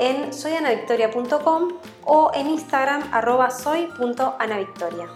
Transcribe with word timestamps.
en 0.00 0.32
soyanavictoria.com 0.32 1.68
o 2.06 2.30
en 2.34 2.48
Instagram 2.48 3.02
arroba 3.12 3.50
soy.anavictoria. 3.50 5.06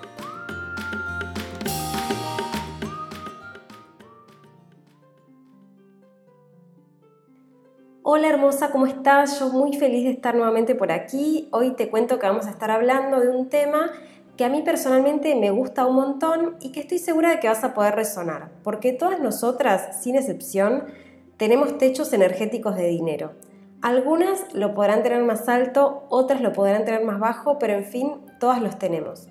Hola 8.02 8.28
hermosa, 8.28 8.70
¿cómo 8.70 8.86
estás? 8.86 9.40
Yo 9.40 9.48
muy 9.48 9.72
feliz 9.72 10.04
de 10.04 10.10
estar 10.10 10.34
nuevamente 10.34 10.74
por 10.74 10.92
aquí. 10.92 11.48
Hoy 11.50 11.70
te 11.70 11.88
cuento 11.88 12.18
que 12.18 12.26
vamos 12.26 12.46
a 12.46 12.50
estar 12.50 12.70
hablando 12.70 13.18
de 13.20 13.30
un 13.30 13.48
tema 13.48 13.90
que 14.36 14.44
a 14.44 14.50
mí 14.50 14.60
personalmente 14.60 15.34
me 15.34 15.50
gusta 15.50 15.86
un 15.86 15.96
montón 15.96 16.56
y 16.60 16.72
que 16.72 16.80
estoy 16.80 16.98
segura 16.98 17.30
de 17.30 17.40
que 17.40 17.48
vas 17.48 17.64
a 17.64 17.72
poder 17.72 17.94
resonar, 17.94 18.50
porque 18.62 18.92
todas 18.92 19.20
nosotras, 19.20 20.02
sin 20.02 20.16
excepción, 20.16 20.84
tenemos 21.38 21.78
techos 21.78 22.12
energéticos 22.12 22.76
de 22.76 22.88
dinero. 22.88 23.32
Algunas 23.84 24.54
lo 24.54 24.72
podrán 24.72 25.02
tener 25.02 25.22
más 25.24 25.46
alto, 25.46 26.06
otras 26.08 26.40
lo 26.40 26.54
podrán 26.54 26.86
tener 26.86 27.04
más 27.04 27.20
bajo, 27.20 27.58
pero 27.58 27.74
en 27.74 27.84
fin, 27.84 28.12
todas 28.40 28.62
los 28.62 28.78
tenemos. 28.78 29.28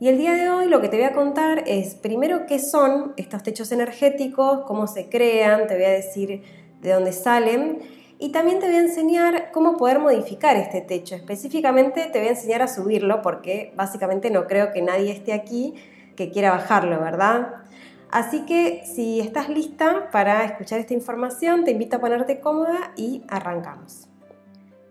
Y 0.00 0.08
el 0.08 0.18
día 0.18 0.34
de 0.34 0.50
hoy 0.50 0.66
lo 0.66 0.80
que 0.80 0.88
te 0.88 0.96
voy 0.96 1.04
a 1.04 1.12
contar 1.12 1.62
es 1.64 1.94
primero 1.94 2.44
qué 2.46 2.58
son 2.58 3.12
estos 3.16 3.44
techos 3.44 3.70
energéticos, 3.70 4.62
cómo 4.66 4.88
se 4.88 5.08
crean, 5.08 5.68
te 5.68 5.76
voy 5.76 5.84
a 5.84 5.90
decir 5.90 6.42
de 6.80 6.90
dónde 6.90 7.12
salen 7.12 7.78
y 8.18 8.30
también 8.32 8.58
te 8.58 8.66
voy 8.66 8.74
a 8.74 8.80
enseñar 8.80 9.52
cómo 9.52 9.76
poder 9.76 10.00
modificar 10.00 10.56
este 10.56 10.80
techo. 10.80 11.14
Específicamente 11.14 12.06
te 12.12 12.18
voy 12.18 12.26
a 12.26 12.32
enseñar 12.32 12.62
a 12.62 12.66
subirlo 12.66 13.22
porque 13.22 13.72
básicamente 13.76 14.28
no 14.28 14.48
creo 14.48 14.72
que 14.72 14.82
nadie 14.82 15.12
esté 15.12 15.32
aquí 15.32 15.76
que 16.16 16.32
quiera 16.32 16.50
bajarlo, 16.50 17.00
¿verdad? 17.00 17.62
Así 18.10 18.46
que 18.46 18.84
si 18.86 19.20
estás 19.20 19.48
lista 19.48 20.10
para 20.10 20.44
escuchar 20.44 20.80
esta 20.80 20.94
información, 20.94 21.64
te 21.64 21.72
invito 21.72 21.96
a 21.96 22.00
ponerte 22.00 22.40
cómoda 22.40 22.92
y 22.96 23.22
arrancamos. 23.28 24.08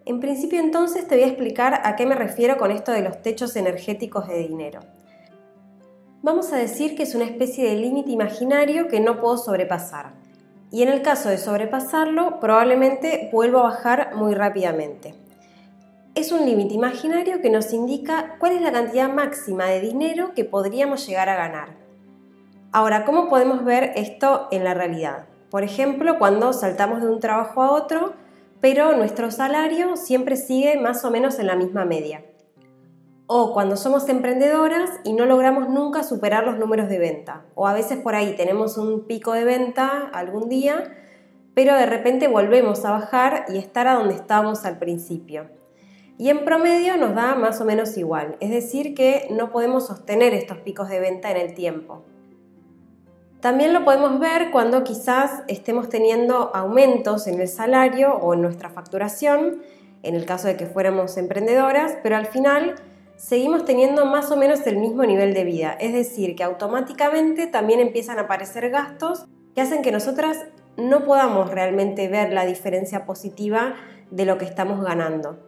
En 0.05 0.19
principio 0.19 0.59
entonces 0.59 1.07
te 1.07 1.15
voy 1.15 1.23
a 1.23 1.27
explicar 1.27 1.81
a 1.83 1.95
qué 1.95 2.05
me 2.05 2.15
refiero 2.15 2.57
con 2.57 2.71
esto 2.71 2.91
de 2.91 3.01
los 3.01 3.21
techos 3.21 3.55
energéticos 3.55 4.27
de 4.27 4.47
dinero. 4.47 4.81
Vamos 6.21 6.53
a 6.53 6.57
decir 6.57 6.95
que 6.95 7.03
es 7.03 7.15
una 7.15 7.25
especie 7.25 7.69
de 7.69 7.75
límite 7.75 8.11
imaginario 8.11 8.87
que 8.87 8.99
no 8.99 9.19
puedo 9.19 9.37
sobrepasar. 9.37 10.13
Y 10.71 10.83
en 10.83 10.89
el 10.89 11.01
caso 11.01 11.29
de 11.29 11.37
sobrepasarlo, 11.37 12.39
probablemente 12.39 13.29
vuelvo 13.31 13.59
a 13.59 13.63
bajar 13.63 14.15
muy 14.15 14.33
rápidamente. 14.33 15.15
Es 16.15 16.31
un 16.31 16.45
límite 16.45 16.73
imaginario 16.73 17.41
que 17.41 17.49
nos 17.49 17.73
indica 17.73 18.35
cuál 18.39 18.53
es 18.53 18.61
la 18.61 18.71
cantidad 18.71 19.09
máxima 19.09 19.65
de 19.65 19.79
dinero 19.79 20.33
que 20.35 20.45
podríamos 20.45 21.07
llegar 21.07 21.29
a 21.29 21.35
ganar. 21.35 21.86
Ahora, 22.73 23.05
¿cómo 23.05 23.29
podemos 23.29 23.63
ver 23.63 23.93
esto 23.95 24.49
en 24.51 24.65
la 24.65 24.73
realidad? 24.73 25.25
Por 25.49 25.63
ejemplo, 25.63 26.19
cuando 26.19 26.51
saltamos 26.51 27.01
de 27.01 27.09
un 27.09 27.21
trabajo 27.21 27.61
a 27.61 27.71
otro, 27.71 28.13
pero 28.59 28.97
nuestro 28.97 29.31
salario 29.31 29.95
siempre 29.95 30.35
sigue 30.35 30.77
más 30.77 31.05
o 31.05 31.11
menos 31.11 31.39
en 31.39 31.47
la 31.47 31.55
misma 31.55 31.85
media. 31.85 32.25
O 33.25 33.53
cuando 33.53 33.77
somos 33.77 34.09
emprendedoras 34.09 34.89
y 35.05 35.13
no 35.13 35.25
logramos 35.25 35.69
nunca 35.69 36.03
superar 36.03 36.45
los 36.45 36.57
números 36.57 36.89
de 36.89 36.99
venta. 36.99 37.45
O 37.55 37.67
a 37.67 37.73
veces 37.73 37.99
por 37.99 38.15
ahí 38.15 38.35
tenemos 38.35 38.77
un 38.77 39.05
pico 39.07 39.31
de 39.31 39.45
venta 39.45 40.09
algún 40.13 40.49
día, 40.49 40.93
pero 41.53 41.73
de 41.73 41.85
repente 41.85 42.27
volvemos 42.27 42.83
a 42.83 42.91
bajar 42.91 43.45
y 43.47 43.57
estar 43.57 43.87
a 43.87 43.93
donde 43.93 44.15
estábamos 44.15 44.65
al 44.65 44.77
principio. 44.77 45.49
Y 46.17 46.29
en 46.29 46.43
promedio 46.43 46.97
nos 46.97 47.15
da 47.15 47.35
más 47.35 47.61
o 47.61 47.65
menos 47.65 47.95
igual, 47.97 48.35
es 48.41 48.49
decir, 48.49 48.93
que 48.93 49.27
no 49.31 49.51
podemos 49.51 49.87
sostener 49.87 50.33
estos 50.33 50.57
picos 50.57 50.89
de 50.89 50.99
venta 50.99 51.31
en 51.31 51.37
el 51.37 51.53
tiempo. 51.53 52.03
También 53.39 53.73
lo 53.73 53.85
podemos 53.85 54.19
ver 54.19 54.49
cuando 54.51 54.83
quizás 54.83 55.43
estemos 55.47 55.89
teniendo 55.89 56.55
aumentos 56.55 57.27
en 57.27 57.39
el 57.39 57.47
salario 57.47 58.15
o 58.15 58.33
en 58.33 58.41
nuestra 58.41 58.69
facturación, 58.69 59.61
en 60.01 60.15
el 60.15 60.25
caso 60.25 60.47
de 60.47 60.57
que 60.57 60.65
fuéramos 60.65 61.17
emprendedoras, 61.17 61.97
pero 62.01 62.15
al 62.15 62.25
final 62.25 62.75
seguimos 63.15 63.65
teniendo 63.65 64.05
más 64.05 64.31
o 64.31 64.37
menos 64.37 64.65
el 64.65 64.77
mismo 64.77 65.03
nivel 65.03 65.33
de 65.33 65.43
vida. 65.43 65.77
Es 65.79 65.93
decir, 65.93 66.35
que 66.35 66.43
automáticamente 66.43 67.45
también 67.47 67.79
empiezan 67.79 68.17
a 68.17 68.23
aparecer 68.23 68.69
gastos 68.69 69.25
que 69.53 69.61
hacen 69.61 69.81
que 69.81 69.91
nosotras 69.91 70.45
no 70.77 71.03
podamos 71.03 71.51
realmente 71.51 72.07
ver 72.07 72.33
la 72.33 72.45
diferencia 72.45 73.05
positiva 73.05 73.75
de 74.11 74.25
lo 74.25 74.37
que 74.37 74.45
estamos 74.45 74.83
ganando. 74.83 75.39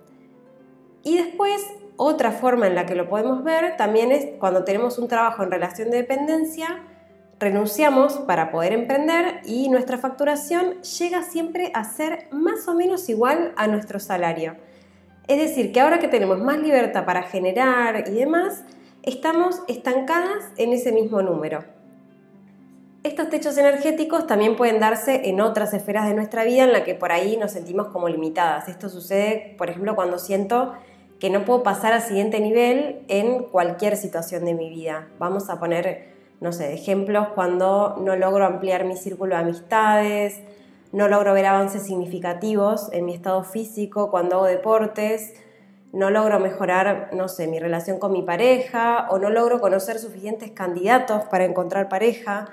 Y 1.04 1.18
después, 1.18 1.66
otra 1.96 2.32
forma 2.32 2.68
en 2.68 2.76
la 2.76 2.86
que 2.86 2.96
lo 2.96 3.08
podemos 3.08 3.44
ver 3.44 3.78
también 3.78 4.12
es 4.12 4.28
cuando 4.40 4.64
tenemos 4.64 4.98
un 4.98 5.08
trabajo 5.08 5.44
en 5.44 5.52
relación 5.52 5.92
de 5.92 5.98
dependencia, 5.98 6.84
renunciamos 7.40 8.18
para 8.18 8.52
poder 8.52 8.74
emprender 8.74 9.42
y 9.46 9.70
nuestra 9.70 9.98
facturación 9.98 10.82
llega 10.82 11.24
siempre 11.24 11.72
a 11.74 11.86
ser 11.86 12.28
más 12.32 12.68
o 12.68 12.74
menos 12.74 13.08
igual 13.10 13.54
a 13.56 13.68
nuestro 13.68 14.00
salario. 14.00 14.56
Es 15.28 15.38
decir, 15.38 15.72
que 15.72 15.80
ahora 15.80 16.00
que 16.00 16.08
tenemos 16.08 16.40
más 16.40 16.60
libertad 16.60 17.06
para 17.06 17.24
generar 17.24 18.08
y 18.10 18.16
demás, 18.16 18.64
estamos 19.04 19.62
estancadas 19.68 20.44
en 20.58 20.74
ese 20.74 20.92
mismo 20.92 21.22
número. 21.22 21.64
Estos 23.04 23.30
techos 23.30 23.58
energéticos 23.58 24.28
también 24.28 24.58
pueden 24.58 24.82
darse 24.82 25.30
en 25.30 25.40
otras 25.40 25.74
esferas 25.74 26.08
de 26.08 26.14
nuestra 26.14 26.44
vida 26.44 26.66
en 26.66 26.74
la 26.74 26.84
que 26.84 26.96
por 26.96 27.14
ahí 27.14 27.38
nos 27.38 27.52
sentimos 27.52 27.88
como 27.88 28.10
limitadas. 28.10 28.68
Esto 28.68 28.90
sucede, 28.90 29.56
por 29.58 29.70
ejemplo, 29.70 29.96
cuando 29.96 30.20
siento 30.20 30.74
que 31.20 31.30
no 31.30 31.46
puedo 31.46 31.64
pasar 31.64 31.94
al 31.94 32.02
siguiente 32.02 32.42
nivel 32.42 33.06
en 33.08 33.44
cualquier 33.44 33.96
situación 33.96 34.44
de 34.44 34.54
mi 34.54 34.70
vida. 34.70 35.08
Vamos 35.18 35.50
a 35.50 35.60
poner 35.60 36.19
no 36.42 36.52
sé, 36.52 36.74
ejemplos 36.74 37.28
cuando 37.36 37.98
no 38.02 38.16
logro 38.16 38.46
ampliar 38.46 38.86
mi 38.86 38.96
círculo 38.96 39.36
de 39.36 39.42
amistades, 39.42 40.42
no 40.92 41.08
logro 41.08 41.34
ver 41.34 41.46
avances 41.46 41.84
significativos 41.84 42.90
en 42.94 43.06
mi 43.06 43.14
estado 43.14 43.44
físico 43.44 44.10
cuando 44.10 44.38
hago 44.38 44.46
deportes, 44.46 45.34
no 45.92 46.10
logro 46.10 46.40
mejorar, 46.40 47.10
no 47.14 47.28
sé, 47.28 47.48
mi 47.48 47.60
relación 47.60 48.00
con 48.00 48.12
mi 48.12 48.22
pareja 48.22 49.08
o 49.10 49.20
no 49.20 49.30
logro 49.30 49.60
conocer 49.60 50.00
suficientes 50.00 50.52
candidatos 50.52 51.24
para 51.26 51.46
encontrar 51.46 51.90
pareja. 51.90 52.50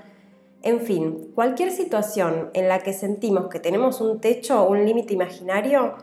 En 0.62 0.80
fin, 0.80 1.30
cualquier 1.34 1.70
situación 1.70 2.50
en 2.54 2.68
la 2.68 2.80
que 2.80 2.92
sentimos 2.92 3.48
que 3.48 3.60
tenemos 3.60 4.00
un 4.00 4.20
techo 4.20 4.66
un 4.66 4.84
límite 4.84 5.14
imaginario, 5.14 5.94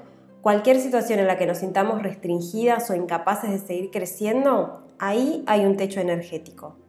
cualquier 0.41 0.79
situación 0.79 1.19
en 1.19 1.27
la 1.27 1.37
que 1.37 1.47
nos 1.47 1.57
sintamos 1.57 2.01
restringidas 2.01 2.89
o 2.89 2.95
incapaces 2.95 3.49
de 3.49 3.59
seguir 3.59 3.91
creciendo, 3.91 4.83
ahí 4.99 5.43
hay 5.47 5.65
un 5.65 5.75
techo 5.75 5.99
energético. 5.99 6.82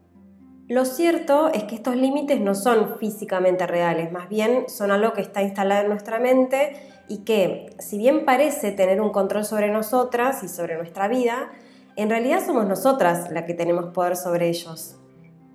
Lo 0.69 0.86
cierto 0.86 1.52
es 1.52 1.64
que 1.64 1.75
estos 1.75 1.94
límites 1.94 2.41
no 2.41 2.54
son 2.54 2.97
físicamente 2.98 3.66
reales, 3.66 4.10
más 4.10 4.30
bien 4.30 4.64
son 4.69 4.91
algo 4.91 5.12
que 5.12 5.20
está 5.20 5.42
instalado 5.42 5.82
en 5.82 5.91
nuestra 5.91 6.19
mente 6.19 6.76
y 7.06 7.19
que, 7.19 7.76
si 7.78 7.98
bien 7.98 8.25
parece 8.25 8.72
tener 8.72 9.03
un 9.03 9.10
control 9.10 9.44
sobre 9.44 9.70
nosotras 9.70 10.42
y 10.42 10.48
sobre 10.48 10.76
nuestra 10.76 11.06
vida, 11.06 11.50
en 11.97 12.08
realidad 12.08 12.42
somos 12.44 12.66
nosotras 12.66 13.30
las 13.30 13.44
que 13.44 13.53
tenemos 13.53 13.92
poder 13.92 14.16
sobre 14.16 14.48
ellos. 14.48 14.97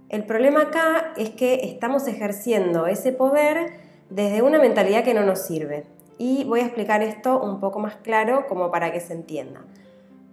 El 0.09 0.25
problema 0.25 0.61
acá 0.63 1.13
es 1.17 1.31
que 1.31 1.55
estamos 1.63 2.07
ejerciendo 2.07 2.85
ese 2.85 3.11
poder 3.11 3.73
desde 4.11 4.43
una 4.43 4.59
mentalidad 4.59 5.03
que 5.03 5.15
no 5.15 5.25
nos 5.25 5.39
sirve. 5.39 5.87
Y 6.19 6.43
voy 6.43 6.59
a 6.59 6.65
explicar 6.65 7.01
esto 7.01 7.41
un 7.41 7.59
poco 7.59 7.79
más 7.79 7.95
claro 7.95 8.45
como 8.47 8.69
para 8.69 8.91
que 8.91 8.99
se 8.99 9.13
entienda. 9.13 9.61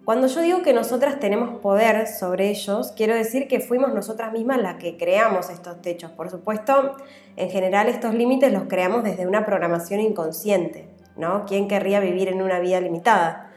Cuando 0.07 0.29
yo 0.29 0.41
digo 0.41 0.63
que 0.63 0.73
nosotras 0.73 1.19
tenemos 1.19 1.59
poder 1.59 2.07
sobre 2.07 2.49
ellos, 2.49 2.93
quiero 2.97 3.13
decir 3.17 3.49
que 3.49 3.59
fuimos 3.59 3.93
nosotras 3.93 4.33
mismas 4.33 4.59
las 4.59 4.77
que 4.77 4.97
creamos 4.97 5.51
estos 5.51 5.83
techos. 5.83 6.13
Por 6.13 6.31
supuesto, 6.31 6.95
en 7.35 7.51
general 7.51 7.89
estos 7.89 8.15
límites 8.15 8.53
los 8.53 8.69
creamos 8.69 9.03
desde 9.03 9.27
una 9.27 9.45
programación 9.45 9.99
inconsciente, 9.99 10.89
¿no? 11.17 11.45
¿Quién 11.45 11.67
querría 11.67 11.99
vivir 11.99 12.29
en 12.29 12.41
una 12.41 12.61
vida 12.61 12.81
limitada? 12.81 13.51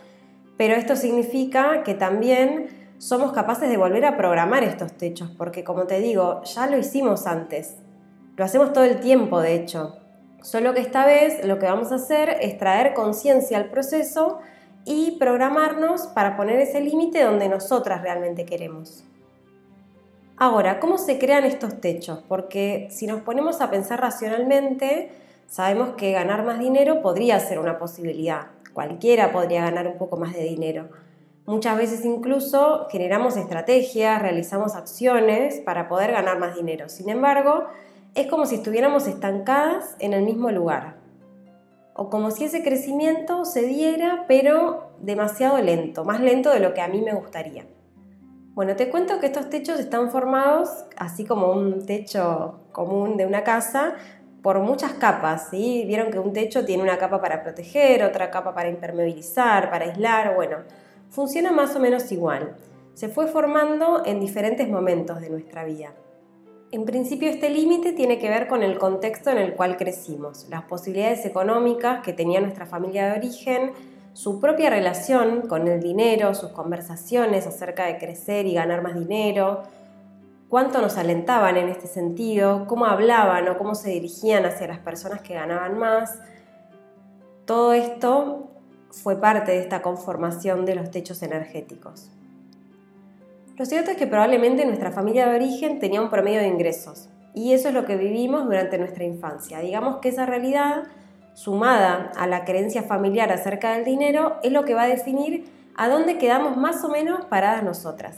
Pero 0.58 0.74
esto 0.74 0.96
significa 0.96 1.84
que 1.84 1.94
también 1.94 2.96
somos 2.98 3.32
capaces 3.32 3.70
de 3.70 3.78
volver 3.78 4.06
a 4.06 4.18
programar 4.18 4.64
estos 4.64 4.94
techos, 4.94 5.30
porque 5.38 5.64
como 5.64 5.84
te 5.84 6.00
digo, 6.00 6.42
ya 6.46 6.66
lo 6.66 6.80
hicimos 6.80 7.28
antes. 7.28 7.76
Lo 8.38 8.44
hacemos 8.44 8.74
todo 8.74 8.86
el 8.86 9.00
tiempo, 9.00 9.40
de 9.40 9.54
hecho. 9.54 10.00
Solo 10.42 10.74
que 10.74 10.82
esta 10.82 11.06
vez 11.06 11.46
lo 11.46 11.60
que 11.60 11.68
vamos 11.68 11.92
a 11.92 11.96
hacer 11.98 12.38
es 12.42 12.58
traer 12.58 12.96
conciencia 12.96 13.56
al 13.56 13.70
proceso 13.70 14.40
y 14.86 15.12
programarnos 15.20 16.08
para 16.08 16.36
poner 16.38 16.60
ese 16.60 16.82
límite 16.82 17.24
donde 17.24 17.50
nosotras 17.50 18.02
realmente 18.02 18.46
queremos. 18.46 19.04
Ahora, 20.38 20.80
¿cómo 20.80 20.98
se 20.98 21.20
crean 21.20 21.44
estos 21.44 21.82
techos? 21.82 22.20
Porque 22.28 22.88
si 22.92 23.08
nos 23.08 23.22
ponemos 23.22 23.60
a 23.60 23.70
pensar 23.70 24.00
racionalmente, 24.00 25.12
sabemos 25.48 25.96
que 25.98 26.14
ganar 26.14 26.46
más 26.46 26.60
dinero 26.60 27.02
podría 27.02 27.40
ser 27.40 27.60
una 27.60 27.78
posibilidad. 27.78 28.48
Cualquiera 28.74 29.34
podría 29.34 29.64
ganar 29.64 29.88
un 29.88 29.98
poco 29.98 30.16
más 30.16 30.34
de 30.34 30.44
dinero. 30.44 30.88
Muchas 31.46 31.78
veces 31.78 32.06
incluso 32.06 32.88
generamos 32.90 33.36
estrategias, 33.36 34.22
realizamos 34.22 34.76
acciones 34.76 35.60
para 35.60 35.90
poder 35.90 36.12
ganar 36.12 36.40
más 36.40 36.56
dinero. 36.56 36.88
Sin 36.88 37.10
embargo, 37.10 37.66
es 38.16 38.28
como 38.28 38.46
si 38.46 38.56
estuviéramos 38.56 39.08
estancadas 39.08 39.96
en 40.00 40.14
el 40.14 40.24
mismo 40.24 40.52
lugar. 40.52 40.96
O 41.94 42.10
como 42.10 42.32
si 42.32 42.46
ese 42.46 42.64
crecimiento 42.64 43.46
se 43.46 43.64
diera, 43.64 44.26
pero 44.28 44.92
demasiado 45.00 45.60
lento, 45.62 46.06
más 46.06 46.22
lento 46.22 46.52
de 46.52 46.60
lo 46.60 46.74
que 46.74 46.82
a 46.82 46.88
mí 46.88 47.02
me 47.02 47.14
gustaría. 47.14 47.66
Bueno, 48.54 48.76
te 48.76 48.90
cuento 48.90 49.20
que 49.20 49.28
estos 49.28 49.50
techos 49.50 49.80
están 49.80 50.12
formados, 50.12 50.70
así 50.98 51.24
como 51.24 51.52
un 51.52 51.86
techo 51.86 52.60
común 52.72 53.16
de 53.16 53.26
una 53.26 53.44
casa, 53.44 53.96
por 54.42 54.60
muchas 54.60 54.94
capas. 54.94 55.48
¿sí? 55.50 55.84
Vieron 55.88 56.12
que 56.12 56.20
un 56.20 56.34
techo 56.34 56.66
tiene 56.66 56.84
una 56.84 56.98
capa 56.98 57.22
para 57.22 57.42
proteger, 57.44 58.04
otra 58.04 58.32
capa 58.32 58.54
para 58.54 58.70
impermeabilizar, 58.70 59.70
para 59.70 59.86
aislar. 59.86 60.36
Bueno, 60.36 60.58
funciona 61.10 61.52
más 61.52 61.76
o 61.76 61.80
menos 61.80 62.12
igual. 62.12 62.56
Se 62.94 63.08
fue 63.08 63.28
formando 63.28 64.04
en 64.06 64.20
diferentes 64.20 64.68
momentos 64.68 65.22
de 65.22 65.30
nuestra 65.30 65.64
vida. 65.64 65.94
En 66.72 66.86
principio 66.86 67.30
este 67.30 67.50
límite 67.50 67.94
tiene 67.94 68.20
que 68.20 68.30
ver 68.30 68.48
con 68.48 68.62
el 68.62 68.78
contexto 68.78 69.32
en 69.32 69.40
el 69.40 69.56
cual 69.56 69.76
crecimos, 69.76 70.46
las 70.50 70.62
posibilidades 70.66 71.26
económicas 71.26 72.02
que 72.04 72.14
tenía 72.14 72.42
nuestra 72.42 72.68
familia 72.68 73.08
de 73.08 73.18
origen, 73.18 73.72
su 74.14 74.40
propia 74.40 74.70
relación 74.70 75.48
con 75.48 75.68
el 75.68 75.82
dinero, 75.82 76.36
sus 76.36 76.52
conversaciones 76.52 77.48
acerca 77.48 77.88
de 77.88 77.98
crecer 77.98 78.46
y 78.46 78.54
ganar 78.54 78.84
más 78.84 78.94
dinero, 78.94 79.64
cuánto 80.48 80.80
nos 80.80 80.96
alentaban 80.98 81.58
en 81.58 81.70
este 81.70 81.88
sentido, 81.88 82.68
cómo 82.68 82.86
hablaban 82.86 83.48
o 83.50 83.58
cómo 83.58 83.74
se 83.74 83.90
dirigían 83.90 84.46
hacia 84.46 84.68
las 84.68 84.80
personas 84.80 85.22
que 85.22 85.34
ganaban 85.34 85.76
más. 85.80 86.20
Todo 87.46 87.74
esto 87.74 88.52
fue 88.92 89.16
parte 89.20 89.54
de 89.54 89.60
esta 89.62 89.82
conformación 89.82 90.66
de 90.68 90.76
los 90.76 90.92
techos 90.92 91.24
energéticos. 91.24 92.12
Lo 93.60 93.66
cierto 93.66 93.92
es 93.92 93.98
que 93.98 94.08
probablemente 94.08 94.66
nuestra 94.66 94.90
familia 94.90 95.28
de 95.28 95.36
origen 95.36 95.80
tenía 95.80 96.02
un 96.02 96.10
promedio 96.10 96.40
de 96.40 96.48
ingresos 96.48 97.10
y 97.34 97.52
eso 97.52 97.68
es 97.68 97.74
lo 97.74 97.86
que 97.86 97.98
vivimos 97.98 98.46
durante 98.46 98.78
nuestra 98.78 99.04
infancia. 99.04 99.60
Digamos 99.60 99.98
que 99.98 100.08
esa 100.08 100.26
realidad, 100.26 100.84
sumada 101.34 102.10
a 102.16 102.26
la 102.26 102.46
creencia 102.46 102.84
familiar 102.84 103.34
acerca 103.34 103.74
del 103.74 103.84
dinero, 103.84 104.38
es 104.44 104.54
lo 104.54 104.64
que 104.64 104.76
va 104.76 104.84
a 104.84 104.88
definir 104.88 105.44
a 105.76 105.90
dónde 105.90 106.18
quedamos 106.18 106.56
más 106.56 106.86
o 106.86 106.90
menos 106.90 107.26
paradas 107.26 107.62
nosotras. 107.62 108.18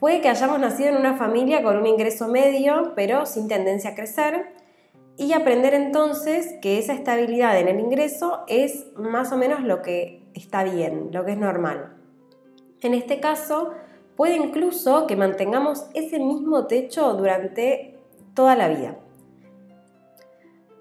Puede 0.00 0.22
que 0.22 0.30
hayamos 0.30 0.58
nacido 0.58 0.88
en 0.88 0.96
una 0.96 1.18
familia 1.18 1.62
con 1.62 1.76
un 1.76 1.86
ingreso 1.86 2.26
medio, 2.26 2.94
pero 2.96 3.26
sin 3.26 3.48
tendencia 3.48 3.90
a 3.90 3.94
crecer, 3.94 4.54
y 5.18 5.34
aprender 5.34 5.74
entonces 5.74 6.54
que 6.62 6.78
esa 6.78 6.94
estabilidad 6.94 7.58
en 7.58 7.68
el 7.68 7.78
ingreso 7.78 8.44
es 8.48 8.86
más 8.96 9.32
o 9.32 9.36
menos 9.36 9.60
lo 9.60 9.82
que 9.82 10.22
está 10.32 10.64
bien, 10.64 11.10
lo 11.12 11.26
que 11.26 11.32
es 11.32 11.38
normal. 11.38 11.92
En 12.80 12.94
este 12.94 13.20
caso, 13.20 13.72
puede 14.16 14.36
incluso 14.36 15.06
que 15.06 15.14
mantengamos 15.16 15.86
ese 15.94 16.18
mismo 16.18 16.66
techo 16.66 17.12
durante 17.14 17.98
toda 18.34 18.56
la 18.56 18.68
vida. 18.68 18.96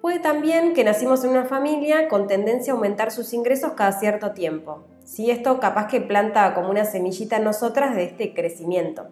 Puede 0.01 0.19
también 0.19 0.73
que 0.73 0.83
nacimos 0.83 1.23
en 1.23 1.31
una 1.31 1.45
familia 1.45 2.07
con 2.07 2.27
tendencia 2.27 2.73
a 2.73 2.75
aumentar 2.75 3.11
sus 3.11 3.33
ingresos 3.33 3.73
cada 3.73 3.91
cierto 3.91 4.31
tiempo. 4.31 4.83
Si 5.03 5.29
Esto 5.29 5.59
capaz 5.59 5.87
que 5.87 6.01
planta 6.01 6.53
como 6.53 6.69
una 6.69 6.85
semillita 6.85 7.37
en 7.37 7.43
nosotras 7.43 7.95
de 7.95 8.03
este 8.03 8.33
crecimiento. 8.33 9.07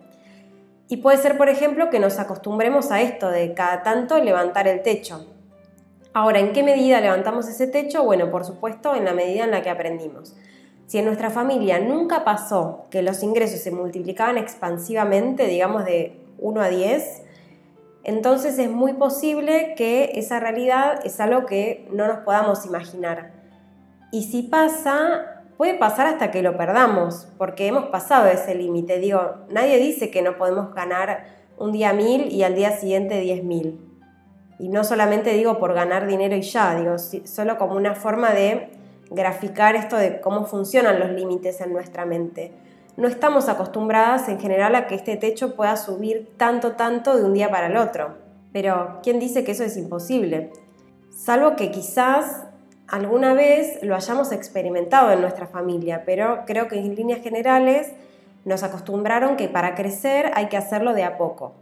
Y 0.87 0.97
puede 0.97 1.17
ser, 1.17 1.37
por 1.37 1.49
ejemplo, 1.49 1.89
que 1.89 1.99
nos 1.99 2.19
acostumbremos 2.19 2.91
a 2.91 3.01
esto 3.01 3.29
de 3.29 3.53
cada 3.53 3.83
tanto 3.83 4.19
levantar 4.19 4.67
el 4.67 4.83
techo. 4.83 5.25
Ahora, 6.13 6.39
¿en 6.39 6.53
qué 6.53 6.61
medida 6.61 7.01
levantamos 7.01 7.47
ese 7.47 7.65
techo? 7.65 8.03
Bueno, 8.03 8.29
por 8.29 8.45
supuesto, 8.45 8.93
en 8.93 9.05
la 9.05 9.13
medida 9.13 9.45
en 9.45 9.51
la 9.51 9.63
que 9.63 9.71
aprendimos. 9.71 10.35
Si 10.87 10.97
en 10.97 11.05
nuestra 11.05 11.29
familia 11.29 11.79
nunca 11.79 12.23
pasó 12.23 12.85
que 12.89 13.01
los 13.01 13.23
ingresos 13.23 13.59
se 13.59 13.71
multiplicaban 13.71 14.37
expansivamente, 14.37 15.47
digamos 15.47 15.85
de 15.85 16.19
1 16.39 16.61
a 16.61 16.69
10, 16.69 17.21
entonces 18.03 18.59
es 18.59 18.69
muy 18.69 18.93
posible 18.93 19.75
que 19.75 20.11
esa 20.15 20.39
realidad 20.39 20.99
es 21.05 21.19
algo 21.19 21.45
que 21.45 21.87
no 21.91 22.07
nos 22.07 22.19
podamos 22.19 22.65
imaginar. 22.65 23.31
Y 24.11 24.23
si 24.23 24.43
pasa, 24.43 25.43
puede 25.57 25.75
pasar 25.75 26.07
hasta 26.07 26.29
que 26.29 26.41
lo 26.41 26.57
perdamos, 26.57 27.27
porque 27.37 27.67
hemos 27.67 27.85
pasado 27.85 28.27
ese 28.27 28.55
límite. 28.55 28.99
Digo, 28.99 29.35
nadie 29.49 29.77
dice 29.77 30.11
que 30.11 30.21
no 30.21 30.37
podemos 30.37 30.73
ganar 30.75 31.25
un 31.57 31.71
día 31.71 31.93
mil 31.93 32.31
y 32.31 32.43
al 32.43 32.55
día 32.55 32.71
siguiente 32.71 33.19
diez 33.21 33.43
mil. 33.43 33.79
Y 34.59 34.67
no 34.67 34.83
solamente 34.83 35.31
digo 35.31 35.57
por 35.57 35.73
ganar 35.73 36.05
dinero 36.05 36.35
y 36.35 36.41
ya, 36.41 36.75
digo, 36.75 36.97
solo 36.99 37.57
como 37.57 37.75
una 37.75 37.95
forma 37.95 38.31
de 38.33 38.69
graficar 39.09 39.75
esto 39.75 39.97
de 39.97 40.21
cómo 40.21 40.45
funcionan 40.45 40.99
los 40.99 41.11
límites 41.11 41.61
en 41.61 41.73
nuestra 41.73 42.05
mente. 42.05 42.51
No 42.95 43.07
estamos 43.07 43.49
acostumbradas 43.49 44.29
en 44.29 44.39
general 44.39 44.75
a 44.75 44.87
que 44.87 44.95
este 44.95 45.17
techo 45.17 45.55
pueda 45.55 45.75
subir 45.77 46.31
tanto, 46.37 46.73
tanto 46.73 47.15
de 47.17 47.23
un 47.23 47.33
día 47.33 47.49
para 47.49 47.67
el 47.67 47.77
otro. 47.77 48.15
Pero, 48.51 48.99
¿quién 49.01 49.19
dice 49.19 49.43
que 49.43 49.51
eso 49.51 49.63
es 49.63 49.77
imposible? 49.77 50.51
Salvo 51.09 51.55
que 51.55 51.71
quizás 51.71 52.45
alguna 52.87 53.33
vez 53.33 53.81
lo 53.81 53.95
hayamos 53.95 54.31
experimentado 54.31 55.11
en 55.11 55.21
nuestra 55.21 55.47
familia, 55.47 56.03
pero 56.05 56.43
creo 56.45 56.67
que 56.67 56.77
en 56.77 56.95
líneas 56.95 57.21
generales 57.21 57.91
nos 58.45 58.61
acostumbraron 58.61 59.37
que 59.37 59.47
para 59.47 59.73
crecer 59.73 60.31
hay 60.35 60.47
que 60.47 60.57
hacerlo 60.57 60.93
de 60.93 61.03
a 61.03 61.17
poco. 61.17 61.53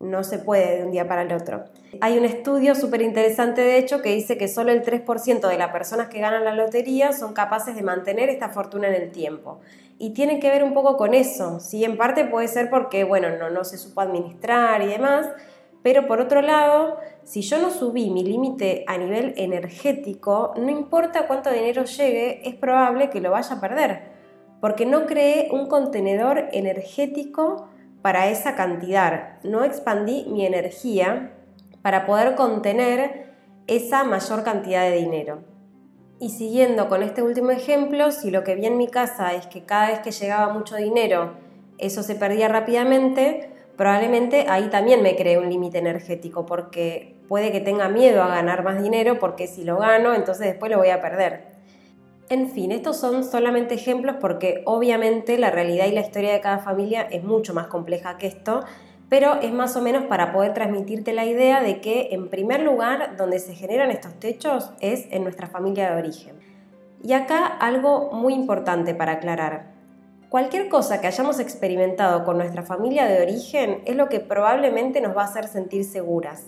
No 0.00 0.22
se 0.22 0.38
puede 0.38 0.78
de 0.78 0.84
un 0.84 0.92
día 0.92 1.08
para 1.08 1.22
el 1.22 1.32
otro. 1.32 1.64
Hay 2.00 2.18
un 2.18 2.24
estudio 2.24 2.74
súper 2.74 3.02
interesante, 3.02 3.62
de 3.62 3.78
hecho, 3.78 4.00
que 4.00 4.14
dice 4.14 4.38
que 4.38 4.46
solo 4.46 4.70
el 4.70 4.84
3% 4.84 5.48
de 5.48 5.58
las 5.58 5.72
personas 5.72 6.08
que 6.08 6.20
ganan 6.20 6.44
la 6.44 6.54
lotería 6.54 7.12
son 7.12 7.32
capaces 7.32 7.74
de 7.74 7.82
mantener 7.82 8.28
esta 8.28 8.50
fortuna 8.50 8.88
en 8.88 8.94
el 9.02 9.10
tiempo. 9.10 9.60
Y 9.98 10.10
tiene 10.10 10.38
que 10.38 10.50
ver 10.50 10.62
un 10.62 10.74
poco 10.74 10.96
con 10.96 11.14
eso. 11.14 11.58
¿sí? 11.58 11.84
En 11.84 11.96
parte 11.96 12.24
puede 12.24 12.46
ser 12.46 12.70
porque, 12.70 13.02
bueno, 13.02 13.36
no, 13.36 13.50
no 13.50 13.64
se 13.64 13.76
supo 13.76 14.00
administrar 14.00 14.82
y 14.82 14.86
demás, 14.86 15.26
pero 15.82 16.06
por 16.06 16.20
otro 16.20 16.42
lado, 16.42 16.98
si 17.24 17.42
yo 17.42 17.58
no 17.58 17.70
subí 17.70 18.10
mi 18.10 18.22
límite 18.22 18.84
a 18.86 18.98
nivel 18.98 19.34
energético, 19.36 20.52
no 20.56 20.70
importa 20.70 21.26
cuánto 21.26 21.50
dinero 21.50 21.84
llegue, 21.84 22.48
es 22.48 22.54
probable 22.56 23.10
que 23.10 23.20
lo 23.20 23.30
vaya 23.30 23.56
a 23.56 23.60
perder, 23.60 24.02
porque 24.60 24.86
no 24.86 25.06
creé 25.06 25.48
un 25.52 25.66
contenedor 25.66 26.48
energético 26.52 27.68
para 28.02 28.28
esa 28.28 28.54
cantidad, 28.54 29.42
no 29.42 29.64
expandí 29.64 30.26
mi 30.28 30.46
energía 30.46 31.32
para 31.82 32.06
poder 32.06 32.34
contener 32.34 33.32
esa 33.66 34.04
mayor 34.04 34.44
cantidad 34.44 34.82
de 34.82 34.96
dinero. 34.96 35.42
Y 36.20 36.30
siguiendo 36.30 36.88
con 36.88 37.02
este 37.02 37.22
último 37.22 37.50
ejemplo, 37.50 38.10
si 38.10 38.30
lo 38.30 38.42
que 38.42 38.56
vi 38.56 38.66
en 38.66 38.76
mi 38.76 38.88
casa 38.88 39.34
es 39.34 39.46
que 39.46 39.64
cada 39.64 39.88
vez 39.88 40.00
que 40.00 40.10
llegaba 40.10 40.52
mucho 40.52 40.74
dinero, 40.76 41.34
eso 41.78 42.02
se 42.02 42.16
perdía 42.16 42.48
rápidamente, 42.48 43.50
probablemente 43.76 44.46
ahí 44.48 44.68
también 44.68 45.02
me 45.02 45.14
cree 45.14 45.38
un 45.38 45.48
límite 45.48 45.78
energético 45.78 46.44
porque 46.44 47.14
puede 47.28 47.52
que 47.52 47.60
tenga 47.60 47.88
miedo 47.88 48.22
a 48.22 48.28
ganar 48.28 48.64
más 48.64 48.82
dinero 48.82 49.20
porque 49.20 49.46
si 49.46 49.62
lo 49.62 49.78
gano 49.78 50.14
entonces 50.14 50.46
después 50.46 50.72
lo 50.72 50.78
voy 50.78 50.90
a 50.90 51.00
perder. 51.00 51.47
En 52.30 52.50
fin, 52.50 52.72
estos 52.72 52.98
son 52.98 53.24
solamente 53.24 53.74
ejemplos 53.74 54.16
porque 54.20 54.60
obviamente 54.66 55.38
la 55.38 55.50
realidad 55.50 55.86
y 55.86 55.92
la 55.92 56.02
historia 56.02 56.34
de 56.34 56.40
cada 56.40 56.58
familia 56.58 57.02
es 57.02 57.24
mucho 57.24 57.54
más 57.54 57.68
compleja 57.68 58.18
que 58.18 58.26
esto, 58.26 58.64
pero 59.08 59.40
es 59.40 59.50
más 59.50 59.76
o 59.76 59.80
menos 59.80 60.04
para 60.04 60.30
poder 60.30 60.52
transmitirte 60.52 61.14
la 61.14 61.24
idea 61.24 61.62
de 61.62 61.80
que 61.80 62.08
en 62.10 62.28
primer 62.28 62.60
lugar 62.60 63.16
donde 63.16 63.38
se 63.38 63.54
generan 63.54 63.90
estos 63.90 64.12
techos 64.20 64.72
es 64.80 65.06
en 65.10 65.22
nuestra 65.22 65.46
familia 65.46 65.90
de 65.90 65.96
origen. 65.96 66.36
Y 67.02 67.14
acá 67.14 67.46
algo 67.46 68.10
muy 68.12 68.34
importante 68.34 68.94
para 68.94 69.12
aclarar. 69.12 69.72
Cualquier 70.28 70.68
cosa 70.68 71.00
que 71.00 71.06
hayamos 71.06 71.40
experimentado 71.40 72.24
con 72.24 72.36
nuestra 72.36 72.62
familia 72.62 73.06
de 73.06 73.22
origen 73.22 73.80
es 73.86 73.96
lo 73.96 74.10
que 74.10 74.20
probablemente 74.20 75.00
nos 75.00 75.16
va 75.16 75.22
a 75.22 75.26
hacer 75.26 75.48
sentir 75.48 75.84
seguras. 75.84 76.44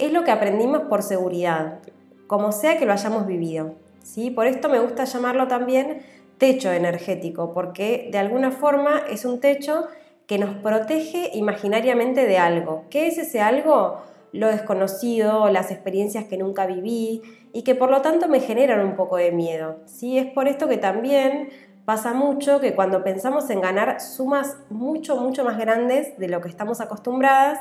Es 0.00 0.12
lo 0.12 0.24
que 0.24 0.32
aprendimos 0.32 0.80
por 0.88 1.04
seguridad, 1.04 1.78
como 2.26 2.50
sea 2.50 2.76
que 2.78 2.86
lo 2.86 2.92
hayamos 2.92 3.28
vivido. 3.28 3.76
¿Sí? 4.02 4.30
Por 4.30 4.46
esto 4.46 4.68
me 4.68 4.80
gusta 4.80 5.04
llamarlo 5.04 5.48
también 5.48 6.02
techo 6.38 6.72
energético, 6.72 7.52
porque 7.52 8.08
de 8.10 8.18
alguna 8.18 8.50
forma 8.50 9.02
es 9.08 9.24
un 9.24 9.40
techo 9.40 9.86
que 10.26 10.38
nos 10.38 10.56
protege 10.56 11.30
imaginariamente 11.34 12.26
de 12.26 12.38
algo. 12.38 12.84
¿Qué 12.90 13.06
es 13.06 13.18
ese 13.18 13.40
algo? 13.40 14.02
Lo 14.32 14.48
desconocido, 14.48 15.50
las 15.50 15.70
experiencias 15.70 16.24
que 16.24 16.38
nunca 16.38 16.66
viví 16.66 17.22
y 17.52 17.62
que 17.62 17.74
por 17.74 17.90
lo 17.90 18.00
tanto 18.00 18.28
me 18.28 18.40
generan 18.40 18.84
un 18.84 18.96
poco 18.96 19.16
de 19.16 19.30
miedo. 19.30 19.76
¿sí? 19.84 20.18
Es 20.18 20.26
por 20.32 20.48
esto 20.48 20.68
que 20.68 20.78
también 20.78 21.50
pasa 21.84 22.14
mucho 22.14 22.60
que 22.60 22.74
cuando 22.74 23.04
pensamos 23.04 23.50
en 23.50 23.60
ganar 23.60 24.00
sumas 24.00 24.56
mucho, 24.70 25.16
mucho 25.16 25.44
más 25.44 25.58
grandes 25.58 26.16
de 26.18 26.28
lo 26.28 26.40
que 26.40 26.48
estamos 26.48 26.80
acostumbradas, 26.80 27.58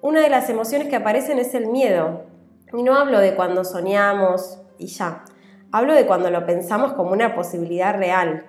una 0.00 0.20
de 0.20 0.30
las 0.30 0.48
emociones 0.48 0.88
que 0.88 0.96
aparecen 0.96 1.38
es 1.38 1.54
el 1.54 1.66
miedo. 1.66 2.22
Y 2.72 2.82
no 2.82 2.94
hablo 2.94 3.18
de 3.18 3.34
cuando 3.34 3.64
soñamos 3.64 4.60
y 4.78 4.86
ya, 4.86 5.24
hablo 5.72 5.94
de 5.94 6.06
cuando 6.06 6.30
lo 6.30 6.46
pensamos 6.46 6.92
como 6.92 7.12
una 7.12 7.34
posibilidad 7.34 7.96
real. 7.96 8.44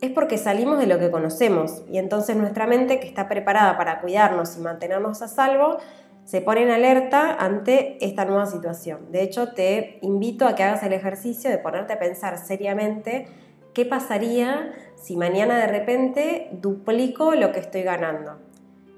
Es 0.00 0.10
porque 0.10 0.36
salimos 0.36 0.78
de 0.78 0.86
lo 0.86 0.98
que 0.98 1.10
conocemos 1.10 1.82
y 1.90 1.98
entonces 1.98 2.36
nuestra 2.36 2.66
mente, 2.66 3.00
que 3.00 3.08
está 3.08 3.28
preparada 3.28 3.78
para 3.78 4.00
cuidarnos 4.00 4.56
y 4.56 4.60
mantenernos 4.60 5.22
a 5.22 5.28
salvo, 5.28 5.78
se 6.24 6.40
pone 6.40 6.62
en 6.62 6.70
alerta 6.70 7.34
ante 7.34 8.04
esta 8.04 8.24
nueva 8.24 8.46
situación. 8.46 9.10
De 9.12 9.22
hecho, 9.22 9.52
te 9.52 9.98
invito 10.02 10.46
a 10.46 10.54
que 10.54 10.64
hagas 10.64 10.82
el 10.82 10.92
ejercicio 10.92 11.48
de 11.48 11.58
ponerte 11.58 11.94
a 11.94 11.98
pensar 11.98 12.36
seriamente 12.36 13.26
¿qué 13.72 13.84
pasaría 13.84 14.72
si 14.96 15.16
mañana 15.16 15.58
de 15.58 15.66
repente 15.66 16.48
duplico 16.52 17.34
lo 17.34 17.52
que 17.52 17.60
estoy 17.60 17.82
ganando? 17.82 18.38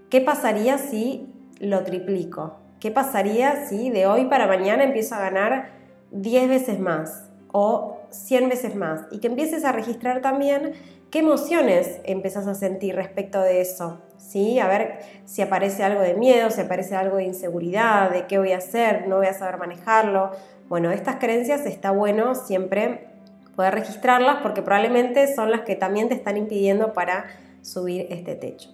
¿Qué 0.08 0.20
pasaría 0.20 0.78
si 0.78 1.26
lo 1.60 1.82
triplico? 1.82 2.58
¿Qué 2.80 2.90
pasaría 2.90 3.66
si 3.66 3.90
de 3.90 4.06
hoy 4.06 4.26
para 4.26 4.46
mañana 4.46 4.84
empiezo 4.84 5.16
a 5.16 5.20
ganar 5.20 5.70
10 6.12 6.48
veces 6.48 6.80
más 6.80 7.27
o 7.52 7.98
100 8.10 8.48
veces 8.48 8.74
más? 8.74 9.02
Y 9.10 9.18
que 9.18 9.26
empieces 9.26 9.64
a 9.64 9.72
registrar 9.72 10.20
también 10.20 10.72
qué 11.10 11.20
emociones 11.20 12.00
empezás 12.04 12.46
a 12.46 12.54
sentir 12.54 12.94
respecto 12.94 13.40
de 13.40 13.60
eso. 13.60 14.00
¿Sí? 14.18 14.58
A 14.58 14.68
ver 14.68 14.98
si 15.24 15.42
aparece 15.42 15.82
algo 15.84 16.00
de 16.00 16.14
miedo, 16.14 16.50
si 16.50 16.60
aparece 16.60 16.96
algo 16.96 17.16
de 17.16 17.24
inseguridad, 17.24 18.10
de 18.10 18.26
qué 18.26 18.38
voy 18.38 18.52
a 18.52 18.58
hacer, 18.58 19.08
no 19.08 19.16
voy 19.18 19.26
a 19.26 19.34
saber 19.34 19.58
manejarlo. 19.58 20.32
Bueno, 20.68 20.90
estas 20.90 21.16
creencias 21.16 21.64
está 21.66 21.92
bueno 21.92 22.34
siempre 22.34 23.08
poder 23.56 23.74
registrarlas 23.74 24.38
porque 24.42 24.62
probablemente 24.62 25.34
son 25.34 25.50
las 25.50 25.62
que 25.62 25.76
también 25.76 26.08
te 26.08 26.14
están 26.14 26.36
impidiendo 26.36 26.92
para 26.92 27.26
subir 27.62 28.06
este 28.10 28.34
techo. 28.34 28.70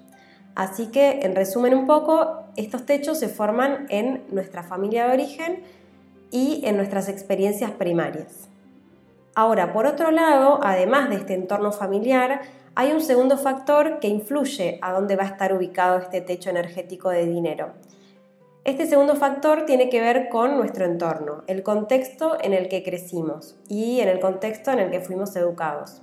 Así 0.54 0.86
que, 0.88 1.20
en 1.22 1.34
resumen 1.34 1.74
un 1.74 1.86
poco, 1.86 2.44
estos 2.56 2.86
techos 2.86 3.18
se 3.18 3.28
forman 3.28 3.86
en 3.88 4.22
nuestra 4.30 4.62
familia 4.62 5.06
de 5.06 5.14
origen 5.14 5.62
y 6.30 6.62
en 6.64 6.76
nuestras 6.76 7.08
experiencias 7.08 7.72
primarias. 7.72 8.48
Ahora, 9.34 9.72
por 9.72 9.86
otro 9.86 10.10
lado, 10.10 10.60
además 10.62 11.10
de 11.10 11.16
este 11.16 11.34
entorno 11.34 11.72
familiar, 11.72 12.40
hay 12.74 12.92
un 12.92 13.00
segundo 13.00 13.36
factor 13.38 13.98
que 14.00 14.08
influye 14.08 14.78
a 14.82 14.92
dónde 14.92 15.16
va 15.16 15.24
a 15.24 15.28
estar 15.28 15.52
ubicado 15.52 15.98
este 15.98 16.20
techo 16.20 16.50
energético 16.50 17.10
de 17.10 17.26
dinero. 17.26 17.72
Este 18.64 18.86
segundo 18.86 19.16
factor 19.16 19.66
tiene 19.66 19.90
que 19.90 20.00
ver 20.00 20.28
con 20.28 20.56
nuestro 20.56 20.84
entorno, 20.86 21.44
el 21.46 21.62
contexto 21.62 22.38
en 22.40 22.54
el 22.54 22.68
que 22.68 22.82
crecimos 22.82 23.56
y 23.68 24.00
en 24.00 24.08
el 24.08 24.20
contexto 24.20 24.70
en 24.70 24.78
el 24.78 24.90
que 24.90 25.00
fuimos 25.00 25.36
educados 25.36 26.00